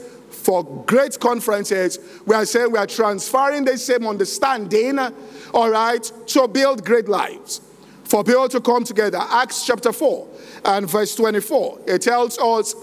for 0.48 0.64
great 0.86 1.20
conferences, 1.20 2.00
we 2.26 2.34
are 2.34 2.46
saying 2.46 2.72
we 2.72 2.78
are 2.80 2.88
transferring 2.88 3.66
the 3.66 3.78
same 3.78 4.08
understanding, 4.08 4.98
all 5.54 5.70
right, 5.70 6.10
to 6.26 6.48
build 6.48 6.86
great 6.86 7.10
lives. 7.10 7.60
For 8.06 8.24
people 8.24 8.48
to 8.48 8.62
come 8.62 8.86
together. 8.86 9.18
Acts 9.20 9.66
chapter 9.66 9.92
4 9.92 10.26
and 10.64 10.90
verse 10.90 11.16
24, 11.16 11.80
it 11.88 12.02
tells 12.02 12.40
us 12.40 12.76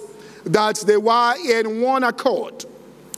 that 0.44 0.76
they 0.86 0.98
were 0.98 1.34
in 1.42 1.80
one 1.80 2.04
accord. 2.04 2.66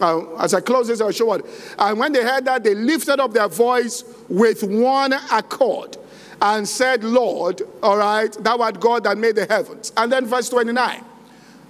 Uh, 0.00 0.36
as 0.36 0.54
I 0.54 0.60
close 0.60 0.86
this, 0.86 1.00
I'll 1.00 1.10
show 1.10 1.26
what. 1.26 1.44
And 1.80 1.98
when 1.98 2.12
they 2.12 2.22
heard 2.22 2.44
that, 2.44 2.62
they 2.62 2.76
lifted 2.76 3.18
up 3.18 3.32
their 3.32 3.48
voice 3.48 4.04
with 4.28 4.62
one 4.62 5.12
accord 5.32 5.96
and 6.40 6.68
said, 6.68 7.02
Lord, 7.02 7.62
all 7.82 7.98
right, 7.98 8.32
thou 8.44 8.58
art 8.58 8.78
God 8.78 9.02
that 9.02 9.18
made 9.18 9.34
the 9.34 9.46
heavens. 9.46 9.92
And 9.96 10.12
then 10.12 10.24
verse 10.24 10.48
29. 10.50 11.04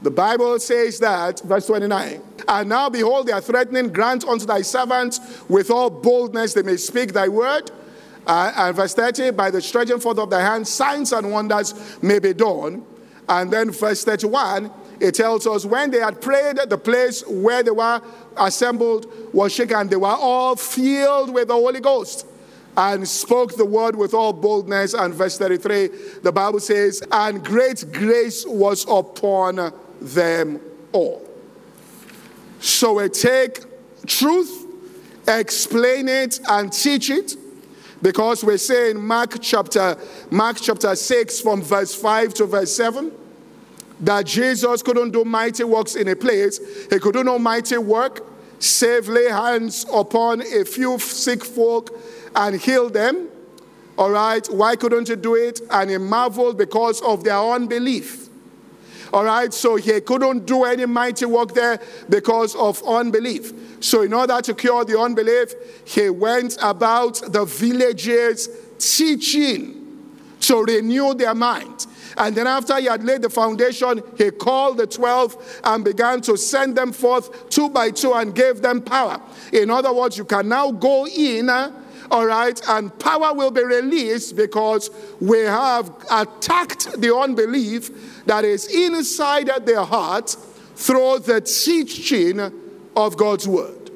The 0.02 0.10
Bible 0.10 0.58
says 0.58 0.98
that, 0.98 1.40
verse 1.40 1.66
29, 1.66 2.20
and 2.48 2.68
now 2.68 2.88
behold, 2.90 3.26
they 3.26 3.32
are 3.32 3.40
threatening, 3.40 3.92
grant 3.92 4.24
unto 4.24 4.44
thy 4.44 4.62
servants 4.62 5.20
with 5.48 5.70
all 5.70 5.88
boldness 5.88 6.54
they 6.54 6.62
may 6.62 6.76
speak 6.76 7.12
thy 7.12 7.28
word. 7.28 7.70
Uh, 8.26 8.52
and 8.56 8.76
verse 8.76 8.92
30, 8.92 9.30
by 9.30 9.50
the 9.50 9.62
stretching 9.62 10.00
forth 10.00 10.18
of 10.18 10.30
thy 10.30 10.40
hand, 10.40 10.66
signs 10.66 11.12
and 11.12 11.30
wonders 11.30 12.02
may 12.02 12.18
be 12.18 12.34
done. 12.34 12.84
And 13.28 13.50
then 13.50 13.70
verse 13.70 14.04
31, 14.04 14.70
it 15.00 15.14
tells 15.14 15.46
us 15.46 15.64
when 15.64 15.90
they 15.90 16.00
had 16.00 16.20
prayed, 16.20 16.58
the 16.68 16.78
place 16.78 17.26
where 17.26 17.62
they 17.62 17.70
were 17.70 18.00
assembled 18.36 19.06
was 19.32 19.52
shaken. 19.52 19.88
They 19.88 19.96
were 19.96 20.08
all 20.08 20.56
filled 20.56 21.32
with 21.32 21.48
the 21.48 21.54
Holy 21.54 21.80
Ghost 21.80 22.26
and 22.76 23.08
spoke 23.08 23.56
the 23.56 23.64
word 23.64 23.96
with 23.96 24.12
all 24.12 24.32
boldness. 24.32 24.94
And 24.94 25.14
verse 25.14 25.38
33, 25.38 25.88
the 26.22 26.32
Bible 26.32 26.60
says, 26.60 27.02
and 27.10 27.44
great 27.44 27.84
grace 27.92 28.44
was 28.46 28.84
upon 28.88 29.72
them 30.14 30.60
all. 30.92 31.26
So 32.60 32.94
we 32.94 33.08
take 33.08 33.60
truth, 34.06 34.66
explain 35.28 36.08
it, 36.08 36.40
and 36.48 36.72
teach 36.72 37.10
it. 37.10 37.34
Because 38.02 38.44
we 38.44 38.58
say 38.58 38.90
in 38.90 39.00
Mark 39.00 39.38
chapter, 39.40 39.96
Mark 40.30 40.58
chapter 40.60 40.94
6, 40.94 41.40
from 41.40 41.62
verse 41.62 41.94
5 41.94 42.34
to 42.34 42.46
verse 42.46 42.74
7, 42.76 43.10
that 44.00 44.26
Jesus 44.26 44.82
couldn't 44.82 45.12
do 45.12 45.24
mighty 45.24 45.64
works 45.64 45.94
in 45.94 46.08
a 46.08 46.16
place. 46.16 46.60
He 46.90 46.98
could 46.98 47.14
do 47.14 47.24
no 47.24 47.38
mighty 47.38 47.78
work, 47.78 48.26
save 48.58 49.08
lay 49.08 49.30
hands 49.30 49.86
upon 49.92 50.42
a 50.42 50.64
few 50.64 50.98
sick 50.98 51.44
folk 51.44 51.98
and 52.34 52.60
heal 52.60 52.90
them. 52.90 53.28
All 53.96 54.10
right, 54.10 54.46
why 54.48 54.76
couldn't 54.76 55.08
he 55.08 55.16
do 55.16 55.34
it? 55.34 55.60
And 55.70 55.88
he 55.88 55.96
marveled 55.96 56.58
because 56.58 57.00
of 57.00 57.24
their 57.24 57.38
unbelief. 57.38 58.25
All 59.12 59.24
right, 59.24 59.52
so 59.52 59.76
he 59.76 60.00
couldn't 60.00 60.46
do 60.46 60.64
any 60.64 60.86
mighty 60.86 61.26
work 61.26 61.54
there 61.54 61.80
because 62.08 62.54
of 62.54 62.82
unbelief. 62.86 63.52
So, 63.80 64.02
in 64.02 64.12
order 64.12 64.40
to 64.40 64.54
cure 64.54 64.84
the 64.84 64.98
unbelief, 64.98 65.54
he 65.84 66.10
went 66.10 66.56
about 66.62 67.22
the 67.32 67.44
villages 67.44 68.48
teaching 68.78 69.82
to 70.40 70.64
renew 70.64 71.14
their 71.14 71.34
mind. 71.34 71.86
And 72.16 72.34
then, 72.34 72.46
after 72.46 72.78
he 72.78 72.86
had 72.86 73.04
laid 73.04 73.22
the 73.22 73.30
foundation, 73.30 74.02
he 74.16 74.30
called 74.30 74.78
the 74.78 74.86
12 74.86 75.60
and 75.64 75.84
began 75.84 76.20
to 76.22 76.36
send 76.36 76.76
them 76.76 76.92
forth 76.92 77.50
two 77.50 77.68
by 77.68 77.90
two 77.90 78.14
and 78.14 78.34
gave 78.34 78.62
them 78.62 78.80
power. 78.80 79.20
In 79.52 79.70
other 79.70 79.92
words, 79.92 80.16
you 80.16 80.24
can 80.24 80.48
now 80.48 80.72
go 80.72 81.06
in 81.06 81.50
all 82.10 82.26
right, 82.26 82.60
and 82.68 82.96
power 82.98 83.34
will 83.34 83.50
be 83.50 83.64
released 83.64 84.36
because 84.36 84.90
we 85.20 85.38
have 85.40 85.90
attacked 86.10 87.00
the 87.00 87.14
unbelief 87.14 88.15
that 88.26 88.44
is 88.44 88.66
inside 88.66 89.48
at 89.48 89.66
their 89.66 89.84
heart 89.84 90.36
through 90.74 91.20
the 91.20 91.40
teaching 91.40 92.40
of 92.94 93.16
God's 93.16 93.48
word. 93.48 93.90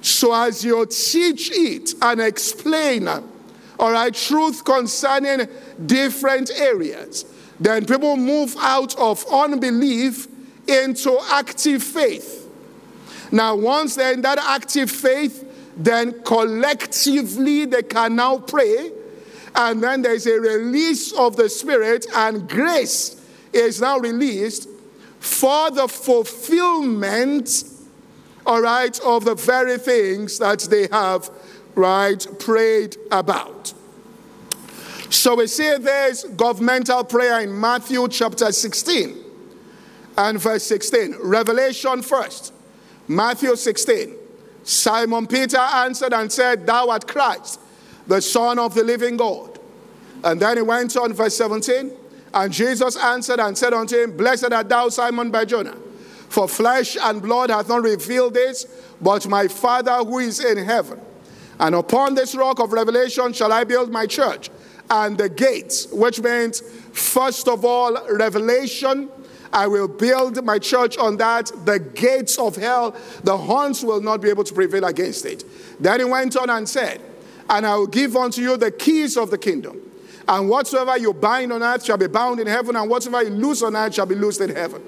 So, 0.00 0.32
as 0.32 0.64
you 0.64 0.86
teach 0.86 1.50
it 1.52 1.94
and 2.00 2.20
explain, 2.20 3.08
all 3.08 3.92
right, 3.92 4.14
truth 4.14 4.64
concerning 4.64 5.48
different 5.84 6.50
areas, 6.56 7.24
then 7.58 7.84
people 7.86 8.16
move 8.16 8.54
out 8.58 8.96
of 8.98 9.24
unbelief 9.32 10.28
into 10.68 11.18
active 11.30 11.82
faith. 11.82 12.48
Now, 13.32 13.56
once 13.56 13.96
they're 13.96 14.12
in 14.12 14.22
that 14.22 14.38
active 14.38 14.90
faith, 14.90 15.42
then 15.76 16.22
collectively 16.22 17.64
they 17.64 17.82
can 17.82 18.16
now 18.16 18.38
pray. 18.38 18.92
And 19.54 19.82
then 19.82 20.02
there's 20.02 20.26
a 20.26 20.38
release 20.38 21.12
of 21.12 21.36
the 21.36 21.48
Spirit, 21.48 22.06
and 22.14 22.48
grace 22.48 23.25
is 23.56 23.80
now 23.80 23.98
released 23.98 24.68
for 25.18 25.70
the 25.70 25.88
fulfillment, 25.88 27.64
all 28.44 28.60
right, 28.60 28.98
of 29.00 29.24
the 29.24 29.34
very 29.34 29.78
things 29.78 30.38
that 30.38 30.60
they 30.70 30.88
have, 30.92 31.30
right, 31.74 32.24
prayed 32.38 32.96
about. 33.10 33.72
So 35.10 35.36
we 35.36 35.46
see 35.46 35.76
there's 35.78 36.24
governmental 36.24 37.04
prayer 37.04 37.40
in 37.40 37.58
Matthew 37.58 38.06
chapter 38.08 38.52
16 38.52 39.16
and 40.18 40.40
verse 40.40 40.64
16. 40.64 41.16
Revelation 41.20 42.02
first. 42.02 42.52
Matthew 43.08 43.54
16. 43.56 44.16
Simon 44.64 45.26
Peter 45.26 45.58
answered 45.58 46.12
and 46.12 46.30
said, 46.30 46.66
Thou 46.66 46.88
art 46.88 47.06
Christ, 47.06 47.60
the 48.06 48.20
Son 48.20 48.58
of 48.58 48.74
the 48.74 48.82
living 48.82 49.16
God. 49.16 49.58
And 50.24 50.40
then 50.40 50.56
he 50.56 50.62
went 50.62 50.96
on, 50.96 51.12
verse 51.12 51.36
17. 51.36 51.92
And 52.34 52.52
Jesus 52.52 52.96
answered 52.96 53.40
and 53.40 53.56
said 53.56 53.72
unto 53.72 53.96
him, 54.02 54.16
Blessed 54.16 54.52
art 54.52 54.68
thou, 54.68 54.88
Simon 54.88 55.30
Barjona, 55.30 55.74
for 56.28 56.48
flesh 56.48 56.96
and 57.00 57.22
blood 57.22 57.50
hath 57.50 57.68
not 57.68 57.82
revealed 57.82 58.34
this, 58.34 58.66
but 59.00 59.26
my 59.28 59.48
Father 59.48 59.96
who 59.98 60.18
is 60.18 60.44
in 60.44 60.58
heaven. 60.58 61.00
And 61.58 61.74
upon 61.74 62.14
this 62.14 62.34
rock 62.34 62.60
of 62.60 62.72
revelation 62.72 63.32
shall 63.32 63.52
I 63.52 63.64
build 63.64 63.90
my 63.90 64.06
church, 64.06 64.50
and 64.90 65.16
the 65.16 65.28
gates, 65.28 65.86
which 65.90 66.20
means, 66.20 66.60
first 66.92 67.48
of 67.48 67.64
all, 67.64 67.96
revelation 68.10 69.08
I 69.52 69.66
will 69.66 69.88
build 69.88 70.44
my 70.44 70.58
church 70.58 70.98
on 70.98 71.16
that. 71.16 71.50
The 71.64 71.78
gates 71.78 72.38
of 72.38 72.56
hell, 72.56 72.94
the 73.24 73.36
horns 73.36 73.84
will 73.84 74.00
not 74.00 74.20
be 74.20 74.28
able 74.28 74.44
to 74.44 74.54
prevail 74.54 74.84
against 74.84 75.24
it. 75.24 75.44
Then 75.80 76.00
he 76.00 76.04
went 76.04 76.36
on 76.36 76.50
and 76.50 76.68
said, 76.68 77.00
And 77.48 77.66
I 77.66 77.76
will 77.76 77.86
give 77.86 78.16
unto 78.16 78.42
you 78.42 78.56
the 78.56 78.70
keys 78.70 79.16
of 79.16 79.30
the 79.30 79.38
kingdom. 79.38 79.80
And 80.28 80.48
whatsoever 80.48 80.98
you 80.98 81.12
bind 81.12 81.52
on 81.52 81.62
earth 81.62 81.84
shall 81.84 81.96
be 81.96 82.08
bound 82.08 82.40
in 82.40 82.46
heaven, 82.46 82.74
and 82.74 82.90
whatsoever 82.90 83.22
you 83.28 83.30
loose 83.30 83.62
on 83.62 83.76
earth 83.76 83.94
shall 83.94 84.06
be 84.06 84.16
loosed 84.16 84.40
in 84.40 84.54
heaven. 84.54 84.82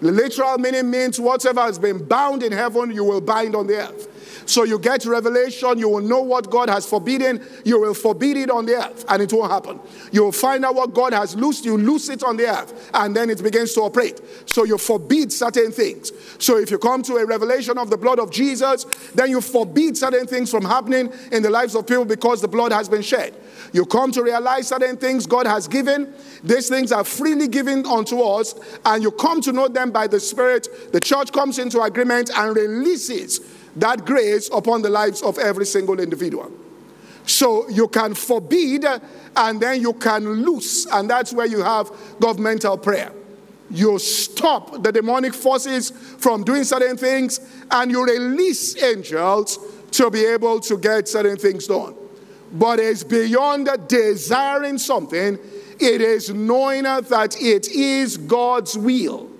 The 0.00 0.12
literal 0.12 0.58
meaning 0.58 0.90
means 0.90 1.18
whatever 1.18 1.60
has 1.60 1.78
been 1.78 2.04
bound 2.04 2.42
in 2.42 2.52
heaven, 2.52 2.90
you 2.90 3.04
will 3.04 3.20
bind 3.20 3.54
on 3.54 3.66
the 3.66 3.76
earth. 3.76 4.08
So 4.46 4.64
you 4.64 4.78
get 4.78 5.04
revelation, 5.04 5.78
you 5.78 5.88
will 5.88 6.00
know 6.00 6.20
what 6.20 6.50
God 6.50 6.68
has 6.68 6.88
forbidden, 6.88 7.44
you 7.64 7.80
will 7.80 7.94
forbid 7.94 8.36
it 8.36 8.50
on 8.50 8.66
the 8.66 8.74
earth, 8.74 9.04
and 9.08 9.22
it 9.22 9.32
won't 9.32 9.50
happen. 9.50 9.80
You 10.10 10.24
will 10.24 10.32
find 10.32 10.64
out 10.64 10.74
what 10.74 10.94
God 10.94 11.12
has 11.12 11.34
loosed, 11.36 11.64
you 11.64 11.76
loose 11.76 12.08
it 12.08 12.22
on 12.22 12.36
the 12.36 12.48
earth, 12.48 12.90
and 12.94 13.14
then 13.14 13.30
it 13.30 13.42
begins 13.42 13.72
to 13.74 13.82
operate. 13.82 14.20
So 14.46 14.64
you 14.64 14.78
forbid 14.78 15.32
certain 15.32 15.72
things. 15.72 16.12
So 16.38 16.58
if 16.58 16.70
you 16.70 16.78
come 16.78 17.02
to 17.04 17.16
a 17.16 17.26
revelation 17.26 17.78
of 17.78 17.90
the 17.90 17.96
blood 17.96 18.18
of 18.18 18.30
Jesus, 18.30 18.84
then 19.14 19.30
you 19.30 19.40
forbid 19.40 19.96
certain 19.96 20.26
things 20.26 20.50
from 20.50 20.64
happening 20.64 21.12
in 21.30 21.42
the 21.42 21.50
lives 21.50 21.74
of 21.74 21.86
people 21.86 22.04
because 22.04 22.40
the 22.40 22.48
blood 22.48 22.72
has 22.72 22.88
been 22.88 23.02
shed. 23.02 23.34
You 23.72 23.86
come 23.86 24.12
to 24.12 24.22
realize 24.22 24.68
certain 24.68 24.96
things 24.96 25.26
God 25.26 25.46
has 25.46 25.68
given. 25.68 26.12
These 26.42 26.68
things 26.68 26.92
are 26.92 27.04
freely 27.04 27.48
given 27.48 27.86
unto 27.86 28.20
us, 28.20 28.54
and 28.84 29.02
you 29.02 29.10
come 29.12 29.40
to 29.42 29.52
know 29.52 29.68
them 29.68 29.90
by 29.90 30.06
the 30.06 30.20
Spirit. 30.20 30.68
The 30.92 31.00
church 31.00 31.32
comes 31.32 31.58
into 31.58 31.80
agreement 31.80 32.30
and 32.36 32.54
releases 32.54 33.40
that 33.76 34.04
grace 34.04 34.50
upon 34.52 34.82
the 34.82 34.90
lives 34.90 35.22
of 35.22 35.38
every 35.38 35.66
single 35.66 35.98
individual. 36.00 36.50
So 37.26 37.68
you 37.68 37.88
can 37.88 38.14
forbid 38.14 38.84
and 39.36 39.60
then 39.60 39.80
you 39.80 39.92
can 39.94 40.44
loose, 40.44 40.86
and 40.86 41.08
that's 41.08 41.32
where 41.32 41.46
you 41.46 41.62
have 41.62 41.90
governmental 42.20 42.76
prayer. 42.76 43.12
You 43.70 43.98
stop 43.98 44.82
the 44.82 44.92
demonic 44.92 45.32
forces 45.32 45.90
from 45.90 46.44
doing 46.44 46.64
certain 46.64 46.96
things 46.96 47.40
and 47.70 47.90
you 47.90 48.04
release 48.04 48.80
angels 48.82 49.58
to 49.92 50.10
be 50.10 50.24
able 50.26 50.60
to 50.60 50.76
get 50.76 51.08
certain 51.08 51.36
things 51.36 51.66
done. 51.66 51.94
But 52.52 52.80
it's 52.80 53.02
beyond 53.02 53.70
desiring 53.88 54.76
something, 54.76 55.38
it 55.80 56.00
is 56.02 56.30
knowing 56.30 56.82
that 56.82 57.36
it 57.40 57.68
is 57.68 58.18
God's 58.18 58.76
will. 58.76 59.31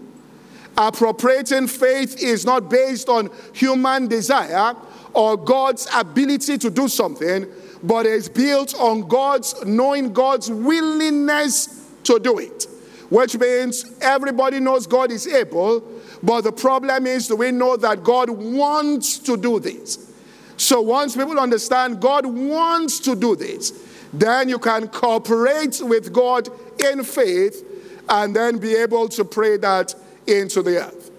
Appropriating 0.76 1.66
faith 1.66 2.22
is 2.22 2.46
not 2.46 2.70
based 2.70 3.08
on 3.08 3.30
human 3.52 4.08
desire 4.08 4.74
or 5.12 5.36
God's 5.36 5.86
ability 5.94 6.56
to 6.58 6.70
do 6.70 6.88
something, 6.88 7.46
but 7.82 8.06
is 8.06 8.28
built 8.28 8.74
on 8.76 9.06
God's 9.06 9.54
knowing 9.64 10.12
God's 10.12 10.50
willingness 10.50 11.90
to 12.04 12.18
do 12.18 12.38
it. 12.38 12.66
Which 13.10 13.36
means 13.38 13.94
everybody 14.00 14.58
knows 14.58 14.86
God 14.86 15.10
is 15.10 15.26
able, 15.26 15.84
but 16.22 16.42
the 16.42 16.52
problem 16.52 17.06
is 17.06 17.28
do 17.28 17.36
we 17.36 17.50
know 17.50 17.76
that 17.76 18.02
God 18.02 18.30
wants 18.30 19.18
to 19.18 19.36
do 19.36 19.60
this? 19.60 20.10
So 20.56 20.80
once 20.80 21.14
people 21.14 21.38
understand 21.38 22.00
God 22.00 22.24
wants 22.24 23.00
to 23.00 23.14
do 23.14 23.36
this, 23.36 23.72
then 24.12 24.48
you 24.48 24.58
can 24.58 24.88
cooperate 24.88 25.80
with 25.82 26.12
God 26.12 26.48
in 26.82 27.02
faith 27.04 27.68
and 28.08 28.34
then 28.34 28.58
be 28.58 28.74
able 28.76 29.08
to 29.10 29.24
pray 29.24 29.56
that 29.58 29.94
into 30.26 30.62
the 30.62 30.84
earth. 30.84 31.10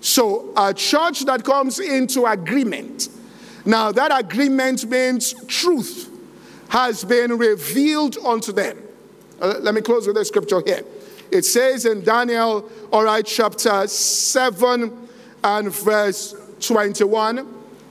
So, 0.00 0.52
a 0.56 0.74
church 0.74 1.24
that 1.26 1.44
comes 1.44 1.78
into 1.78 2.26
agreement, 2.26 3.08
now 3.64 3.92
that 3.92 4.16
agreement 4.16 4.84
means 4.88 5.34
truth 5.46 6.10
has 6.68 7.04
been 7.04 7.38
revealed 7.38 8.16
unto 8.24 8.50
them. 8.52 8.78
Uh, 9.40 9.58
let 9.60 9.74
me 9.74 9.80
close 9.80 10.06
with 10.06 10.16
the 10.16 10.24
scripture 10.24 10.62
here. 10.64 10.82
It 11.30 11.44
says 11.44 11.86
in 11.86 12.02
Daniel, 12.02 12.70
all 12.92 13.04
right, 13.04 13.24
chapter 13.24 13.86
7 13.86 15.08
and 15.44 15.74
verse 15.74 16.34
21. 16.60 17.38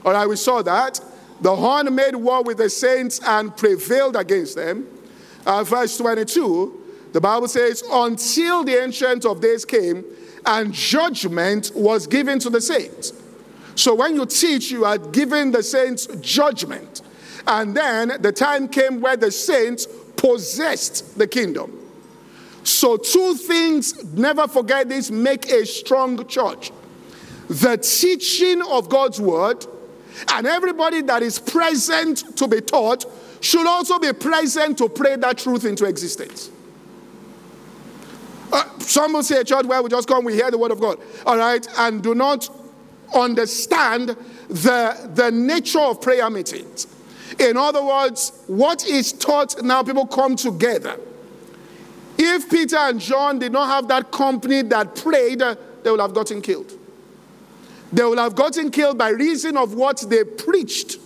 All 0.04 0.12
right, 0.12 0.28
we 0.28 0.36
saw 0.36 0.62
that. 0.62 1.00
The 1.40 1.54
horn 1.54 1.92
made 1.94 2.14
war 2.14 2.42
with 2.42 2.58
the 2.58 2.70
saints 2.70 3.20
and 3.26 3.56
prevailed 3.56 4.16
against 4.16 4.54
them. 4.54 4.86
Uh, 5.44 5.64
verse 5.64 5.96
22, 5.98 6.82
the 7.12 7.20
Bible 7.20 7.48
says, 7.48 7.82
Until 7.90 8.62
the 8.62 8.80
ancient 8.80 9.24
of 9.24 9.40
days 9.40 9.64
came, 9.64 10.04
and 10.44 10.72
judgment 10.72 11.70
was 11.74 12.06
given 12.06 12.38
to 12.40 12.50
the 12.50 12.60
saints. 12.60 13.12
So 13.74 13.94
when 13.94 14.14
you 14.14 14.26
teach, 14.26 14.70
you 14.70 14.84
are 14.84 14.98
giving 14.98 15.50
the 15.50 15.62
saints 15.62 16.06
judgment. 16.20 17.02
And 17.46 17.76
then 17.76 18.20
the 18.20 18.32
time 18.32 18.68
came 18.68 19.00
where 19.00 19.16
the 19.16 19.30
saints 19.30 19.86
possessed 20.16 21.18
the 21.18 21.26
kingdom. 21.26 21.78
So, 22.64 22.96
two 22.96 23.34
things, 23.34 24.04
never 24.14 24.46
forget 24.46 24.88
this, 24.88 25.10
make 25.10 25.50
a 25.50 25.66
strong 25.66 26.24
church 26.28 26.70
the 27.48 27.76
teaching 27.76 28.62
of 28.62 28.88
God's 28.88 29.20
word, 29.20 29.66
and 30.32 30.46
everybody 30.46 31.02
that 31.02 31.22
is 31.22 31.38
present 31.38 32.36
to 32.38 32.48
be 32.48 32.60
taught 32.60 33.04
should 33.40 33.66
also 33.66 33.98
be 33.98 34.12
present 34.12 34.78
to 34.78 34.88
pray 34.88 35.16
that 35.16 35.38
truth 35.38 35.64
into 35.64 35.84
existence. 35.84 36.50
Uh, 38.52 38.78
some 38.78 39.14
will 39.14 39.22
say 39.22 39.40
a 39.40 39.44
church 39.44 39.64
where 39.64 39.82
we 39.82 39.88
just 39.88 40.06
come, 40.06 40.24
we 40.24 40.34
hear 40.34 40.50
the 40.50 40.58
word 40.58 40.70
of 40.70 40.80
God, 40.80 40.98
all 41.24 41.38
right, 41.38 41.66
and 41.78 42.02
do 42.02 42.14
not 42.14 42.48
understand 43.14 44.14
the, 44.48 45.10
the 45.14 45.30
nature 45.30 45.80
of 45.80 46.00
prayer 46.02 46.28
meetings. 46.28 46.86
In 47.38 47.56
other 47.56 47.82
words, 47.82 48.44
what 48.46 48.86
is 48.86 49.12
taught 49.12 49.62
now, 49.62 49.82
people 49.82 50.06
come 50.06 50.36
together. 50.36 50.98
If 52.18 52.50
Peter 52.50 52.76
and 52.76 53.00
John 53.00 53.38
did 53.38 53.52
not 53.52 53.68
have 53.68 53.88
that 53.88 54.12
company 54.12 54.62
that 54.62 54.94
prayed, 54.96 55.40
they 55.40 55.90
would 55.90 56.00
have 56.00 56.12
gotten 56.12 56.42
killed. 56.42 56.78
They 57.90 58.04
would 58.04 58.18
have 58.18 58.34
gotten 58.34 58.70
killed 58.70 58.98
by 58.98 59.10
reason 59.10 59.56
of 59.56 59.74
what 59.74 60.04
they 60.08 60.24
preached. 60.24 60.98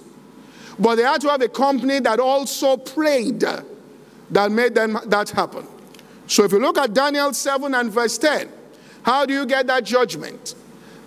But 0.79 0.97
they 0.97 1.03
had 1.05 1.21
to 1.23 1.29
have 1.29 1.41
a 1.43 1.49
company 1.49 2.01
that 2.01 2.19
also 2.21 2.77
prayed. 2.77 3.45
that 4.31 4.51
made 4.51 4.75
them 4.75 4.99
that 5.07 5.31
happen. 5.31 5.67
So 6.27 6.45
if 6.45 6.53
you 6.53 6.59
look 6.59 6.79
at 6.79 6.93
Daniel 6.93 7.33
7 7.33 7.75
and 7.75 7.91
verse 7.91 8.19
10, 8.19 8.49
how 9.03 9.25
do 9.25 9.33
you 9.33 9.47
get 9.47 9.67
that 9.69 9.85
judgment? 9.85 10.55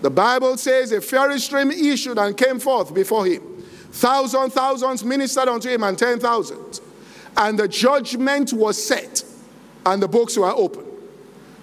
The 0.01 0.09
Bible 0.09 0.55
says 0.57 0.91
a 0.93 1.01
fiery 1.01 1.39
stream 1.39 1.71
issued 1.71 2.17
and 2.17 2.37
came 2.37 2.59
forth 2.59 2.93
before 2.93 3.25
him. 3.25 3.43
Thousand 3.91 4.51
thousands 4.51 5.03
ministered 5.03 5.49
unto 5.49 5.69
him, 5.69 5.83
and 5.83 5.97
ten 5.97 6.19
thousands. 6.19 6.79
And 7.35 7.59
the 7.59 7.67
judgment 7.67 8.53
was 8.53 8.81
set, 8.81 9.23
and 9.85 10.01
the 10.01 10.07
books 10.07 10.37
were 10.37 10.51
open. 10.51 10.85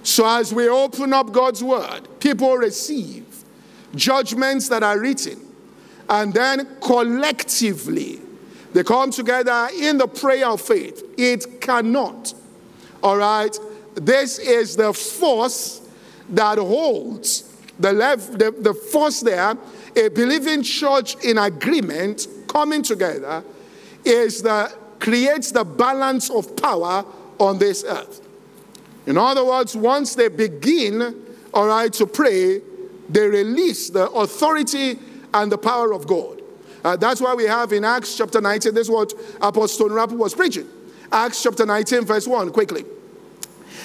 So 0.02 0.26
as 0.26 0.52
we 0.52 0.68
open 0.68 1.12
up 1.12 1.32
God's 1.32 1.64
word, 1.64 2.08
people 2.20 2.56
receive 2.56 3.24
judgments 3.94 4.68
that 4.68 4.82
are 4.82 4.98
written, 4.98 5.40
and 6.08 6.34
then 6.34 6.76
collectively 6.80 8.20
they 8.72 8.84
come 8.84 9.10
together 9.10 9.68
in 9.74 9.96
the 9.96 10.06
prayer 10.06 10.48
of 10.48 10.60
faith. 10.60 11.02
It 11.16 11.60
cannot. 11.60 12.34
All 13.06 13.18
right? 13.18 13.56
This 13.94 14.40
is 14.40 14.74
the 14.74 14.92
force 14.92 15.80
that 16.30 16.58
holds 16.58 17.56
the, 17.78 17.92
left, 17.92 18.32
the, 18.36 18.50
the 18.50 18.74
force 18.74 19.20
there. 19.20 19.56
A 19.94 20.08
believing 20.08 20.64
church 20.64 21.14
in 21.24 21.38
agreement 21.38 22.26
coming 22.48 22.82
together 22.82 23.44
is 24.04 24.42
the 24.42 24.72
creates 24.98 25.52
the 25.52 25.62
balance 25.62 26.30
of 26.30 26.56
power 26.56 27.04
on 27.38 27.58
this 27.60 27.84
earth. 27.84 28.26
In 29.06 29.16
other 29.16 29.44
words, 29.44 29.76
once 29.76 30.16
they 30.16 30.26
begin, 30.26 31.14
all 31.54 31.68
right, 31.68 31.92
to 31.92 32.08
pray, 32.08 32.60
they 33.08 33.28
release 33.28 33.88
the 33.88 34.10
authority 34.10 34.98
and 35.32 35.52
the 35.52 35.58
power 35.58 35.92
of 35.92 36.08
God. 36.08 36.42
Uh, 36.82 36.96
that's 36.96 37.20
why 37.20 37.34
we 37.34 37.44
have 37.44 37.72
in 37.72 37.84
Acts 37.84 38.16
chapter 38.16 38.40
19, 38.40 38.74
this 38.74 38.88
is 38.88 38.90
what 38.90 39.12
Apostle 39.40 39.90
Rapp 39.90 40.10
was 40.10 40.34
preaching. 40.34 40.68
Acts 41.12 41.40
chapter 41.40 41.64
19, 41.64 42.04
verse 42.04 42.26
1, 42.26 42.50
quickly. 42.50 42.84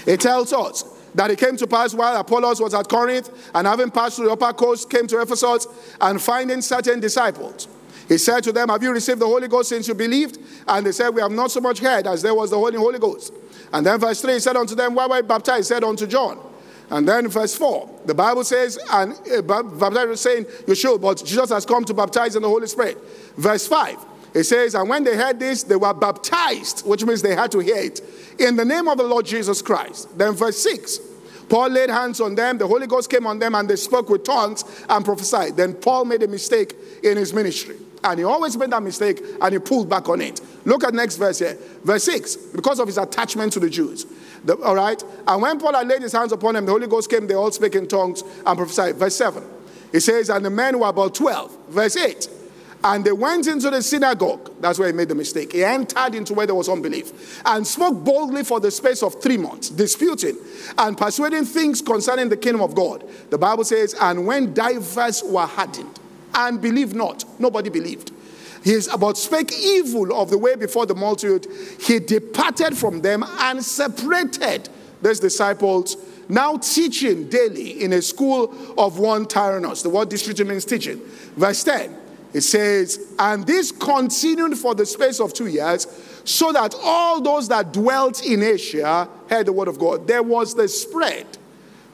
It 0.05 0.19
tells 0.19 0.53
us 0.53 0.83
that 1.15 1.29
it 1.31 1.39
came 1.39 1.57
to 1.57 1.67
pass 1.67 1.93
while 1.93 2.15
Apollos 2.19 2.61
was 2.61 2.73
at 2.73 2.87
Corinth 2.87 3.29
and 3.53 3.67
having 3.67 3.91
passed 3.91 4.15
through 4.15 4.27
the 4.27 4.31
upper 4.31 4.53
coast, 4.53 4.89
came 4.89 5.07
to 5.07 5.21
Ephesus 5.21 5.67
and 5.99 6.21
finding 6.21 6.61
certain 6.61 6.99
disciples. 6.99 7.67
He 8.07 8.17
said 8.17 8.43
to 8.43 8.51
them, 8.51 8.69
Have 8.69 8.83
you 8.83 8.91
received 8.91 9.19
the 9.19 9.25
Holy 9.25 9.47
Ghost 9.47 9.69
since 9.69 9.87
you 9.87 9.93
believed? 9.93 10.37
And 10.67 10.85
they 10.85 10.91
said, 10.91 11.09
We 11.09 11.21
have 11.21 11.31
not 11.31 11.51
so 11.51 11.61
much 11.61 11.79
heard 11.79 12.07
as 12.07 12.21
there 12.21 12.35
was 12.35 12.49
the 12.49 12.57
Holy 12.57 12.77
Holy 12.77 12.99
Ghost. 12.99 13.33
And 13.73 13.85
then 13.85 13.99
verse 13.99 14.21
3 14.21 14.33
he 14.33 14.39
said 14.39 14.55
unto 14.55 14.75
them, 14.75 14.95
Why 14.95 15.07
were 15.07 15.17
you 15.17 15.23
baptized? 15.23 15.69
He 15.69 15.73
said 15.73 15.83
unto 15.83 16.07
John. 16.07 16.39
And 16.89 17.07
then 17.07 17.29
verse 17.29 17.55
4, 17.55 18.01
the 18.05 18.13
Bible 18.13 18.43
says, 18.43 18.77
and 18.91 19.13
uh, 19.33 19.41
baptize 19.41 20.09
is 20.09 20.19
saying 20.19 20.45
you 20.67 20.75
should, 20.75 21.01
but 21.01 21.23
Jesus 21.25 21.49
has 21.49 21.65
come 21.65 21.85
to 21.85 21.93
baptize 21.93 22.35
in 22.35 22.41
the 22.41 22.49
Holy 22.49 22.67
Spirit. 22.67 22.97
Verse 23.37 23.65
5, 23.65 23.95
it 24.33 24.43
says, 24.43 24.75
and 24.75 24.87
when 24.87 25.03
they 25.03 25.15
heard 25.15 25.39
this, 25.39 25.63
they 25.63 25.75
were 25.75 25.93
baptized, 25.93 26.85
which 26.85 27.03
means 27.03 27.21
they 27.21 27.35
had 27.35 27.51
to 27.51 27.59
hear 27.59 27.77
it, 27.77 28.01
in 28.39 28.55
the 28.55 28.65
name 28.65 28.87
of 28.87 28.97
the 28.97 29.03
Lord 29.03 29.25
Jesus 29.25 29.61
Christ. 29.61 30.17
Then 30.17 30.33
verse 30.33 30.57
6, 30.59 30.99
Paul 31.49 31.69
laid 31.69 31.89
hands 31.89 32.21
on 32.21 32.35
them, 32.35 32.57
the 32.57 32.67
Holy 32.67 32.87
Ghost 32.87 33.09
came 33.09 33.27
on 33.27 33.39
them, 33.39 33.55
and 33.55 33.69
they 33.69 33.75
spoke 33.75 34.09
with 34.09 34.23
tongues 34.23 34.63
and 34.87 35.03
prophesied. 35.03 35.57
Then 35.57 35.73
Paul 35.73 36.05
made 36.05 36.23
a 36.23 36.27
mistake 36.27 36.75
in 37.03 37.17
his 37.17 37.33
ministry. 37.33 37.75
And 38.03 38.19
he 38.19 38.25
always 38.25 38.57
made 38.57 38.71
that 38.71 38.81
mistake 38.81 39.21
and 39.41 39.53
he 39.53 39.59
pulled 39.59 39.87
back 39.87 40.09
on 40.09 40.21
it. 40.21 40.41
Look 40.65 40.83
at 40.83 40.93
next 40.93 41.17
verse 41.17 41.39
here. 41.39 41.57
Verse 41.83 42.03
6, 42.05 42.35
because 42.55 42.79
of 42.79 42.87
his 42.87 42.97
attachment 42.97 43.53
to 43.53 43.59
the 43.59 43.69
Jews. 43.69 44.07
The, 44.43 44.57
all 44.57 44.75
right? 44.75 45.03
And 45.27 45.41
when 45.41 45.59
Paul 45.59 45.73
had 45.73 45.87
laid 45.87 46.01
his 46.01 46.13
hands 46.13 46.31
upon 46.31 46.55
them, 46.55 46.65
the 46.65 46.71
Holy 46.71 46.87
Ghost 46.87 47.11
came, 47.11 47.27
they 47.27 47.35
all 47.35 47.51
spake 47.51 47.75
in 47.75 47.87
tongues 47.87 48.23
and 48.45 48.57
prophesied. 48.57 48.95
Verse 48.95 49.15
7. 49.15 49.43
He 49.91 49.99
says, 49.99 50.29
And 50.29 50.43
the 50.43 50.49
men 50.49 50.79
were 50.79 50.87
about 50.87 51.13
12. 51.13 51.67
Verse 51.69 51.95
8. 51.95 52.27
And 52.83 53.05
they 53.05 53.11
went 53.11 53.47
into 53.47 53.69
the 53.69 53.81
synagogue. 53.81 54.51
That's 54.59 54.79
where 54.79 54.87
he 54.87 54.93
made 54.93 55.09
the 55.09 55.15
mistake. 55.15 55.51
He 55.51 55.63
entered 55.63 56.15
into 56.15 56.33
where 56.33 56.47
there 56.47 56.55
was 56.55 56.67
unbelief 56.67 57.41
and 57.45 57.65
spoke 57.65 58.03
boldly 58.03 58.43
for 58.43 58.59
the 58.59 58.71
space 58.71 59.03
of 59.03 59.21
three 59.21 59.37
months, 59.37 59.69
disputing 59.69 60.37
and 60.77 60.97
persuading 60.97 61.45
things 61.45 61.81
concerning 61.81 62.29
the 62.29 62.37
kingdom 62.37 62.61
of 62.61 62.73
God. 62.73 63.07
The 63.29 63.37
Bible 63.37 63.63
says, 63.63 63.95
And 64.01 64.25
when 64.25 64.53
divers 64.53 65.21
were 65.23 65.45
hardened 65.45 65.99
and 66.33 66.61
believed 66.61 66.95
not, 66.95 67.23
nobody 67.39 67.69
believed. 67.69 68.11
He 68.63 68.73
is 68.73 68.87
about 68.87 69.17
spake 69.17 69.51
evil 69.53 70.13
of 70.19 70.29
the 70.29 70.37
way 70.37 70.55
before 70.55 70.85
the 70.85 70.95
multitude. 70.95 71.47
He 71.81 71.99
departed 71.99 72.77
from 72.77 73.01
them 73.01 73.23
and 73.23 73.63
separated 73.63 74.69
those 75.01 75.19
disciples, 75.19 75.97
now 76.29 76.57
teaching 76.57 77.27
daily 77.27 77.83
in 77.83 77.93
a 77.93 78.01
school 78.01 78.53
of 78.77 78.99
one 78.99 79.25
Tyrannus. 79.25 79.81
The 79.81 79.89
word 79.89 80.09
district 80.09 80.39
means 80.45 80.63
teaching. 80.63 81.01
Verse 81.35 81.63
10, 81.63 81.95
it 82.33 82.41
says, 82.41 83.13
And 83.19 83.45
this 83.45 83.71
continued 83.71 84.57
for 84.57 84.73
the 84.75 84.85
space 84.85 85.19
of 85.19 85.33
two 85.33 85.47
years, 85.47 85.87
so 86.23 86.51
that 86.51 86.75
all 86.81 87.21
those 87.21 87.47
that 87.49 87.73
dwelt 87.73 88.23
in 88.23 88.43
Asia 88.43 89.09
heard 89.29 89.47
the 89.47 89.53
word 89.53 89.67
of 89.67 89.79
God. 89.79 90.07
There 90.07 90.23
was 90.23 90.55
the 90.55 90.67
spread, 90.67 91.25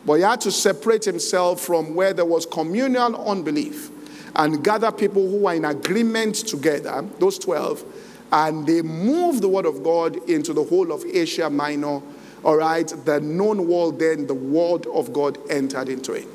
but 0.05 0.13
he 0.15 0.21
had 0.21 0.41
to 0.41 0.51
separate 0.51 1.05
himself 1.05 1.61
from 1.61 1.95
where 1.95 2.13
there 2.13 2.25
was 2.25 2.45
communal 2.45 3.29
unbelief 3.29 3.91
and 4.35 4.63
gather 4.63 4.91
people 4.91 5.27
who 5.27 5.37
were 5.37 5.53
in 5.53 5.65
agreement 5.65 6.35
together, 6.35 7.03
those 7.19 7.39
12, 7.39 7.83
and 8.31 8.67
they 8.67 8.81
moved 8.81 9.41
the 9.41 9.47
word 9.47 9.65
of 9.65 9.83
God 9.83 10.17
into 10.29 10.53
the 10.53 10.63
whole 10.63 10.91
of 10.91 11.03
Asia 11.05 11.49
Minor. 11.49 12.01
All 12.43 12.57
right, 12.57 12.87
the 13.05 13.19
known 13.19 13.67
world, 13.67 13.99
then 13.99 14.27
the 14.27 14.33
word 14.33 14.85
of 14.87 15.11
God 15.11 15.39
entered 15.49 15.89
into 15.89 16.13
it. 16.13 16.27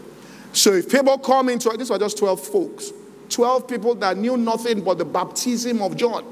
So 0.53 0.73
if 0.73 0.91
people 0.91 1.17
come 1.19 1.49
into 1.49 1.71
it, 1.71 1.79
these 1.79 1.91
were 1.91 1.99
just 1.99 2.19
12 2.19 2.41
folks, 2.41 2.93
12 3.33 3.67
people 3.67 3.95
that 3.97 4.17
knew 4.17 4.37
nothing 4.37 4.83
but 4.83 4.99
the 4.99 5.05
baptism 5.05 5.83
of 5.83 5.97
John. 5.97 6.25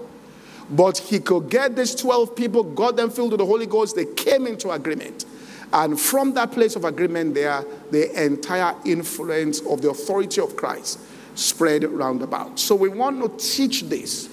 But 0.71 0.99
he 0.99 1.19
could 1.19 1.51
get 1.51 1.75
these 1.75 1.95
12 1.95 2.37
people, 2.37 2.63
got 2.63 2.97
them 2.97 3.11
filled 3.11 3.33
with 3.33 3.41
the 3.41 3.47
Holy 3.47 3.67
Ghost, 3.67 3.97
they 3.97 4.05
came 4.05 4.47
into 4.47 4.71
agreement. 4.71 5.25
And 5.73 6.01
from 6.01 6.35
that 6.35 6.53
place 6.53 6.77
of 6.77 6.85
agreement, 6.85 7.35
there, 7.35 7.65
the 7.91 8.25
entire 8.25 8.75
influence 8.85 9.61
of 9.61 9.83
the 9.83 9.91
authority 9.91 10.41
of 10.41 10.57
Christ 10.57 11.01
spread 11.35 11.85
round 11.85 12.23
about. 12.23 12.59
So 12.59 12.75
we 12.75 12.89
want 12.89 13.23
to 13.23 13.47
teach 13.47 13.85
this 13.85 14.29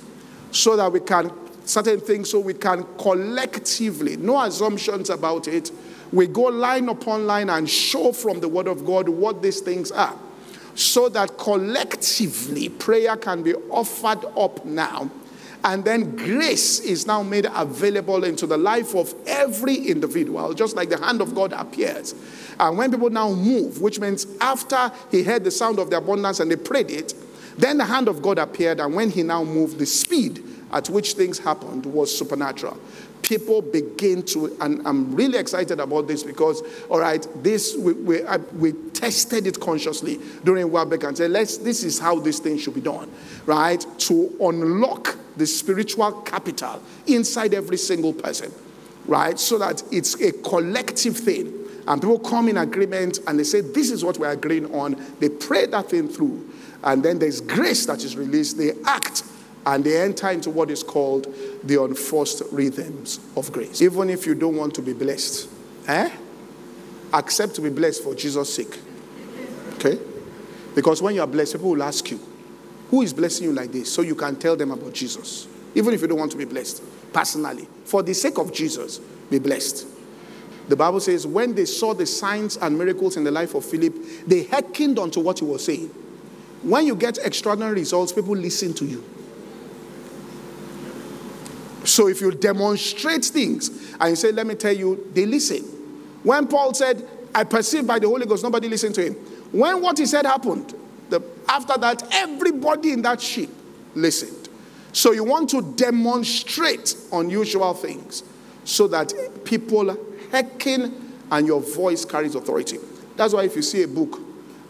so 0.51 0.75
that 0.75 0.91
we 0.91 0.99
can, 0.99 1.31
certain 1.65 1.99
things, 1.99 2.31
so 2.31 2.39
we 2.39 2.53
can 2.53 2.85
collectively, 2.97 4.17
no 4.17 4.41
assumptions 4.41 5.09
about 5.09 5.47
it, 5.47 5.71
we 6.11 6.27
go 6.27 6.43
line 6.43 6.89
upon 6.89 7.27
line 7.27 7.49
and 7.49 7.69
show 7.69 8.11
from 8.11 8.39
the 8.39 8.47
Word 8.47 8.67
of 8.67 8.85
God 8.85 9.09
what 9.09 9.41
these 9.41 9.59
things 9.59 9.91
are. 9.91 10.17
So 10.77 11.09
that 11.09 11.37
collectively 11.37 12.69
prayer 12.69 13.17
can 13.17 13.43
be 13.43 13.55
offered 13.55 14.23
up 14.37 14.63
now 14.63 15.09
and 15.63 15.83
then 15.83 16.15
grace 16.15 16.79
is 16.79 17.07
now 17.07 17.23
made 17.23 17.47
available 17.53 18.23
into 18.23 18.47
the 18.47 18.57
life 18.57 18.95
of 18.95 19.13
every 19.25 19.75
individual, 19.75 20.53
just 20.53 20.75
like 20.75 20.89
the 20.89 20.97
hand 20.97 21.19
of 21.19 21.35
God 21.35 21.51
appears. 21.51 22.15
And 22.59 22.77
when 22.77 22.91
people 22.91 23.09
now 23.09 23.31
move, 23.31 23.81
which 23.81 23.99
means 23.99 24.27
after 24.39 24.91
he 25.11 25.23
heard 25.23 25.43
the 25.43 25.51
sound 25.51 25.79
of 25.79 25.89
the 25.89 25.97
abundance 25.97 26.39
and 26.39 26.49
they 26.49 26.55
prayed 26.55 26.91
it, 26.91 27.13
then 27.57 27.77
the 27.79 27.85
hand 27.85 28.07
of 28.07 28.21
God 28.21 28.37
appeared. 28.37 28.79
And 28.79 28.95
when 28.95 29.09
he 29.09 29.23
now 29.23 29.43
moved, 29.43 29.79
the 29.79 29.85
speed 29.85 30.43
at 30.71 30.89
which 30.89 31.13
things 31.13 31.39
happened 31.39 31.85
was 31.85 32.15
supernatural. 32.15 32.79
People 33.27 33.61
begin 33.61 34.23
to, 34.23 34.55
and 34.61 34.87
I'm 34.87 35.13
really 35.13 35.37
excited 35.37 35.81
about 35.81 36.07
this 36.07 36.23
because, 36.23 36.63
all 36.87 36.99
right, 36.99 37.27
this 37.43 37.75
we, 37.75 37.91
we, 37.91 38.23
I, 38.23 38.37
we 38.37 38.71
tested 38.93 39.45
it 39.47 39.59
consciously 39.59 40.21
during 40.45 40.69
WAFBEC 40.69 41.05
and 41.05 41.17
said, 41.17 41.31
let's, 41.31 41.57
this 41.57 41.83
is 41.83 41.99
how 41.99 42.19
this 42.19 42.39
thing 42.39 42.57
should 42.57 42.75
be 42.75 42.81
done, 42.81 43.11
right? 43.45 43.85
To 43.99 44.33
unlock 44.39 45.17
the 45.35 45.45
spiritual 45.45 46.13
capital 46.21 46.81
inside 47.05 47.53
every 47.53 47.75
single 47.75 48.13
person, 48.13 48.49
right? 49.07 49.37
So 49.37 49.57
that 49.57 49.83
it's 49.91 50.13
a 50.21 50.31
collective 50.31 51.17
thing 51.17 51.67
and 51.85 52.01
people 52.01 52.19
come 52.19 52.47
in 52.47 52.57
agreement 52.57 53.19
and 53.27 53.39
they 53.39 53.43
say, 53.43 53.61
This 53.61 53.91
is 53.91 54.03
what 54.03 54.17
we're 54.17 54.31
agreeing 54.31 54.73
on. 54.73 55.01
They 55.19 55.29
pray 55.29 55.65
that 55.67 55.89
thing 55.89 56.09
through. 56.09 56.49
And 56.83 57.03
then 57.03 57.19
there's 57.19 57.41
grace 57.41 57.85
that 57.87 58.03
is 58.03 58.15
released. 58.15 58.57
They 58.57 58.71
act 58.85 59.23
and 59.67 59.83
they 59.83 60.01
enter 60.01 60.29
into 60.29 60.49
what 60.49 60.71
is 60.71 60.81
called 60.81 61.27
the 61.65 61.83
unforced 61.83 62.41
rhythms 62.53 63.19
of 63.35 63.51
grace. 63.51 63.81
Even 63.81 64.09
if 64.09 64.25
you 64.25 64.33
don't 64.33 64.55
want 64.55 64.73
to 64.73 64.81
be 64.81 64.93
blessed, 64.93 65.49
eh? 65.89 66.09
Accept 67.11 67.53
to 67.55 67.61
be 67.61 67.69
blessed 67.69 68.01
for 68.01 68.15
Jesus' 68.15 68.55
sake. 68.55 68.79
Okay? 69.73 69.99
Because 70.73 71.01
when 71.01 71.15
you 71.15 71.21
are 71.21 71.27
blessed, 71.27 71.53
people 71.53 71.71
will 71.71 71.83
ask 71.83 72.09
you, 72.09 72.19
Who 72.91 73.01
is 73.01 73.11
blessing 73.11 73.47
you 73.47 73.53
like 73.53 73.73
this? 73.73 73.93
So 73.93 74.03
you 74.03 74.15
can 74.15 74.37
tell 74.37 74.55
them 74.55 74.71
about 74.71 74.93
Jesus. 74.93 75.49
Even 75.75 75.93
if 75.93 76.01
you 76.01 76.07
don't 76.07 76.19
want 76.19 76.31
to 76.31 76.37
be 76.37 76.45
blessed 76.45 76.81
personally. 77.11 77.67
For 77.83 78.01
the 78.01 78.13
sake 78.13 78.37
of 78.37 78.53
Jesus, 78.53 78.99
be 79.29 79.37
blessed. 79.37 79.85
The 80.69 80.77
Bible 80.77 81.01
says, 81.01 81.27
when 81.27 81.55
they 81.55 81.65
saw 81.65 81.93
the 81.93 82.05
signs 82.05 82.57
and 82.57 82.77
miracles 82.77 83.15
in 83.15 83.23
the 83.23 83.31
life 83.31 83.53
of 83.53 83.63
Philip, 83.65 83.93
they 84.25 84.43
hearkened 84.43 84.99
unto 84.99 85.19
what 85.19 85.39
he 85.39 85.45
was 85.45 85.65
saying. 85.65 85.87
When 86.61 86.85
you 86.85 86.95
get 86.95 87.17
extraordinary 87.19 87.75
results, 87.75 88.11
people 88.11 88.35
listen 88.35 88.73
to 88.75 88.85
you. 88.85 89.03
So 91.87 92.09
if 92.09 92.19
you 92.19 92.31
demonstrate 92.31 93.23
things 93.25 93.95
and 93.99 94.09
you 94.09 94.15
say, 94.17 94.33
let 94.33 94.45
me 94.45 94.55
tell 94.55 94.73
you, 94.73 95.09
they 95.13 95.25
listen. 95.25 95.63
When 96.21 96.45
Paul 96.47 96.73
said, 96.73 97.07
I 97.33 97.45
perceive 97.45 97.87
by 97.87 97.97
the 97.99 98.07
Holy 98.07 98.25
Ghost, 98.25 98.43
nobody 98.43 98.67
listened 98.67 98.93
to 98.95 99.05
him. 99.05 99.13
When 99.53 99.81
what 99.81 99.97
he 99.97 100.05
said 100.05 100.25
happened, 100.25 100.75
the, 101.09 101.21
after 101.47 101.77
that, 101.77 102.03
everybody 102.11 102.91
in 102.91 103.01
that 103.03 103.21
ship 103.21 103.49
listened. 103.95 104.49
So 104.91 105.13
you 105.13 105.23
want 105.23 105.49
to 105.51 105.61
demonstrate 105.61 106.95
unusual 107.13 107.73
things 107.73 108.23
so 108.65 108.87
that 108.89 109.13
people 109.45 109.95
hearken 110.29 111.13
and 111.31 111.47
your 111.47 111.61
voice 111.61 112.03
carries 112.03 112.35
authority. 112.35 112.79
That's 113.15 113.33
why 113.33 113.45
if 113.45 113.55
you 113.55 113.61
see 113.61 113.83
a 113.83 113.87
book 113.87 114.19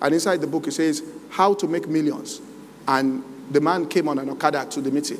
and 0.01 0.13
inside 0.13 0.41
the 0.41 0.47
book 0.47 0.67
it 0.67 0.73
says 0.73 1.01
how 1.29 1.55
to 1.55 1.67
make 1.67 1.87
millions 1.87 2.41
and 2.87 3.23
the 3.49 3.61
man 3.61 3.87
came 3.87 4.07
on 4.07 4.19
an 4.19 4.29
Okada 4.29 4.65
to 4.69 4.81
the 4.81 4.91
meeting, 4.91 5.19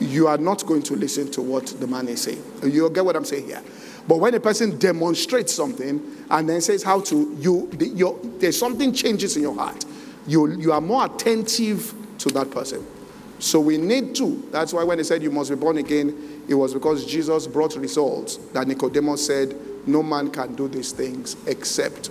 you 0.00 0.26
are 0.26 0.38
not 0.38 0.66
going 0.66 0.82
to 0.82 0.96
listen 0.96 1.30
to 1.32 1.42
what 1.42 1.66
the 1.66 1.86
man 1.86 2.08
is 2.08 2.22
saying. 2.22 2.42
You 2.62 2.88
get 2.90 3.04
what 3.04 3.16
I'm 3.16 3.24
saying 3.24 3.46
here? 3.46 3.62
But 4.08 4.16
when 4.16 4.34
a 4.34 4.40
person 4.40 4.78
demonstrates 4.78 5.52
something 5.52 6.00
and 6.30 6.48
then 6.48 6.60
says 6.60 6.82
how 6.82 7.00
to, 7.02 7.36
you, 7.38 7.68
the, 7.72 8.38
there's 8.38 8.58
something 8.58 8.92
changes 8.92 9.36
in 9.36 9.42
your 9.42 9.54
heart. 9.54 9.84
You, 10.26 10.50
you 10.58 10.72
are 10.72 10.80
more 10.80 11.06
attentive 11.06 11.94
to 12.18 12.28
that 12.30 12.50
person. 12.50 12.84
So 13.38 13.60
we 13.60 13.78
need 13.78 14.14
to. 14.16 14.48
That's 14.50 14.72
why 14.72 14.84
when 14.84 14.98
he 14.98 15.04
said 15.04 15.22
you 15.22 15.30
must 15.30 15.50
be 15.50 15.56
born 15.56 15.78
again, 15.78 16.44
it 16.48 16.54
was 16.54 16.74
because 16.74 17.06
Jesus 17.06 17.46
brought 17.46 17.76
results 17.76 18.36
that 18.52 18.66
Nicodemus 18.66 19.26
said, 19.26 19.54
no 19.86 20.02
man 20.02 20.30
can 20.30 20.54
do 20.54 20.68
these 20.68 20.92
things 20.92 21.36
except, 21.46 22.10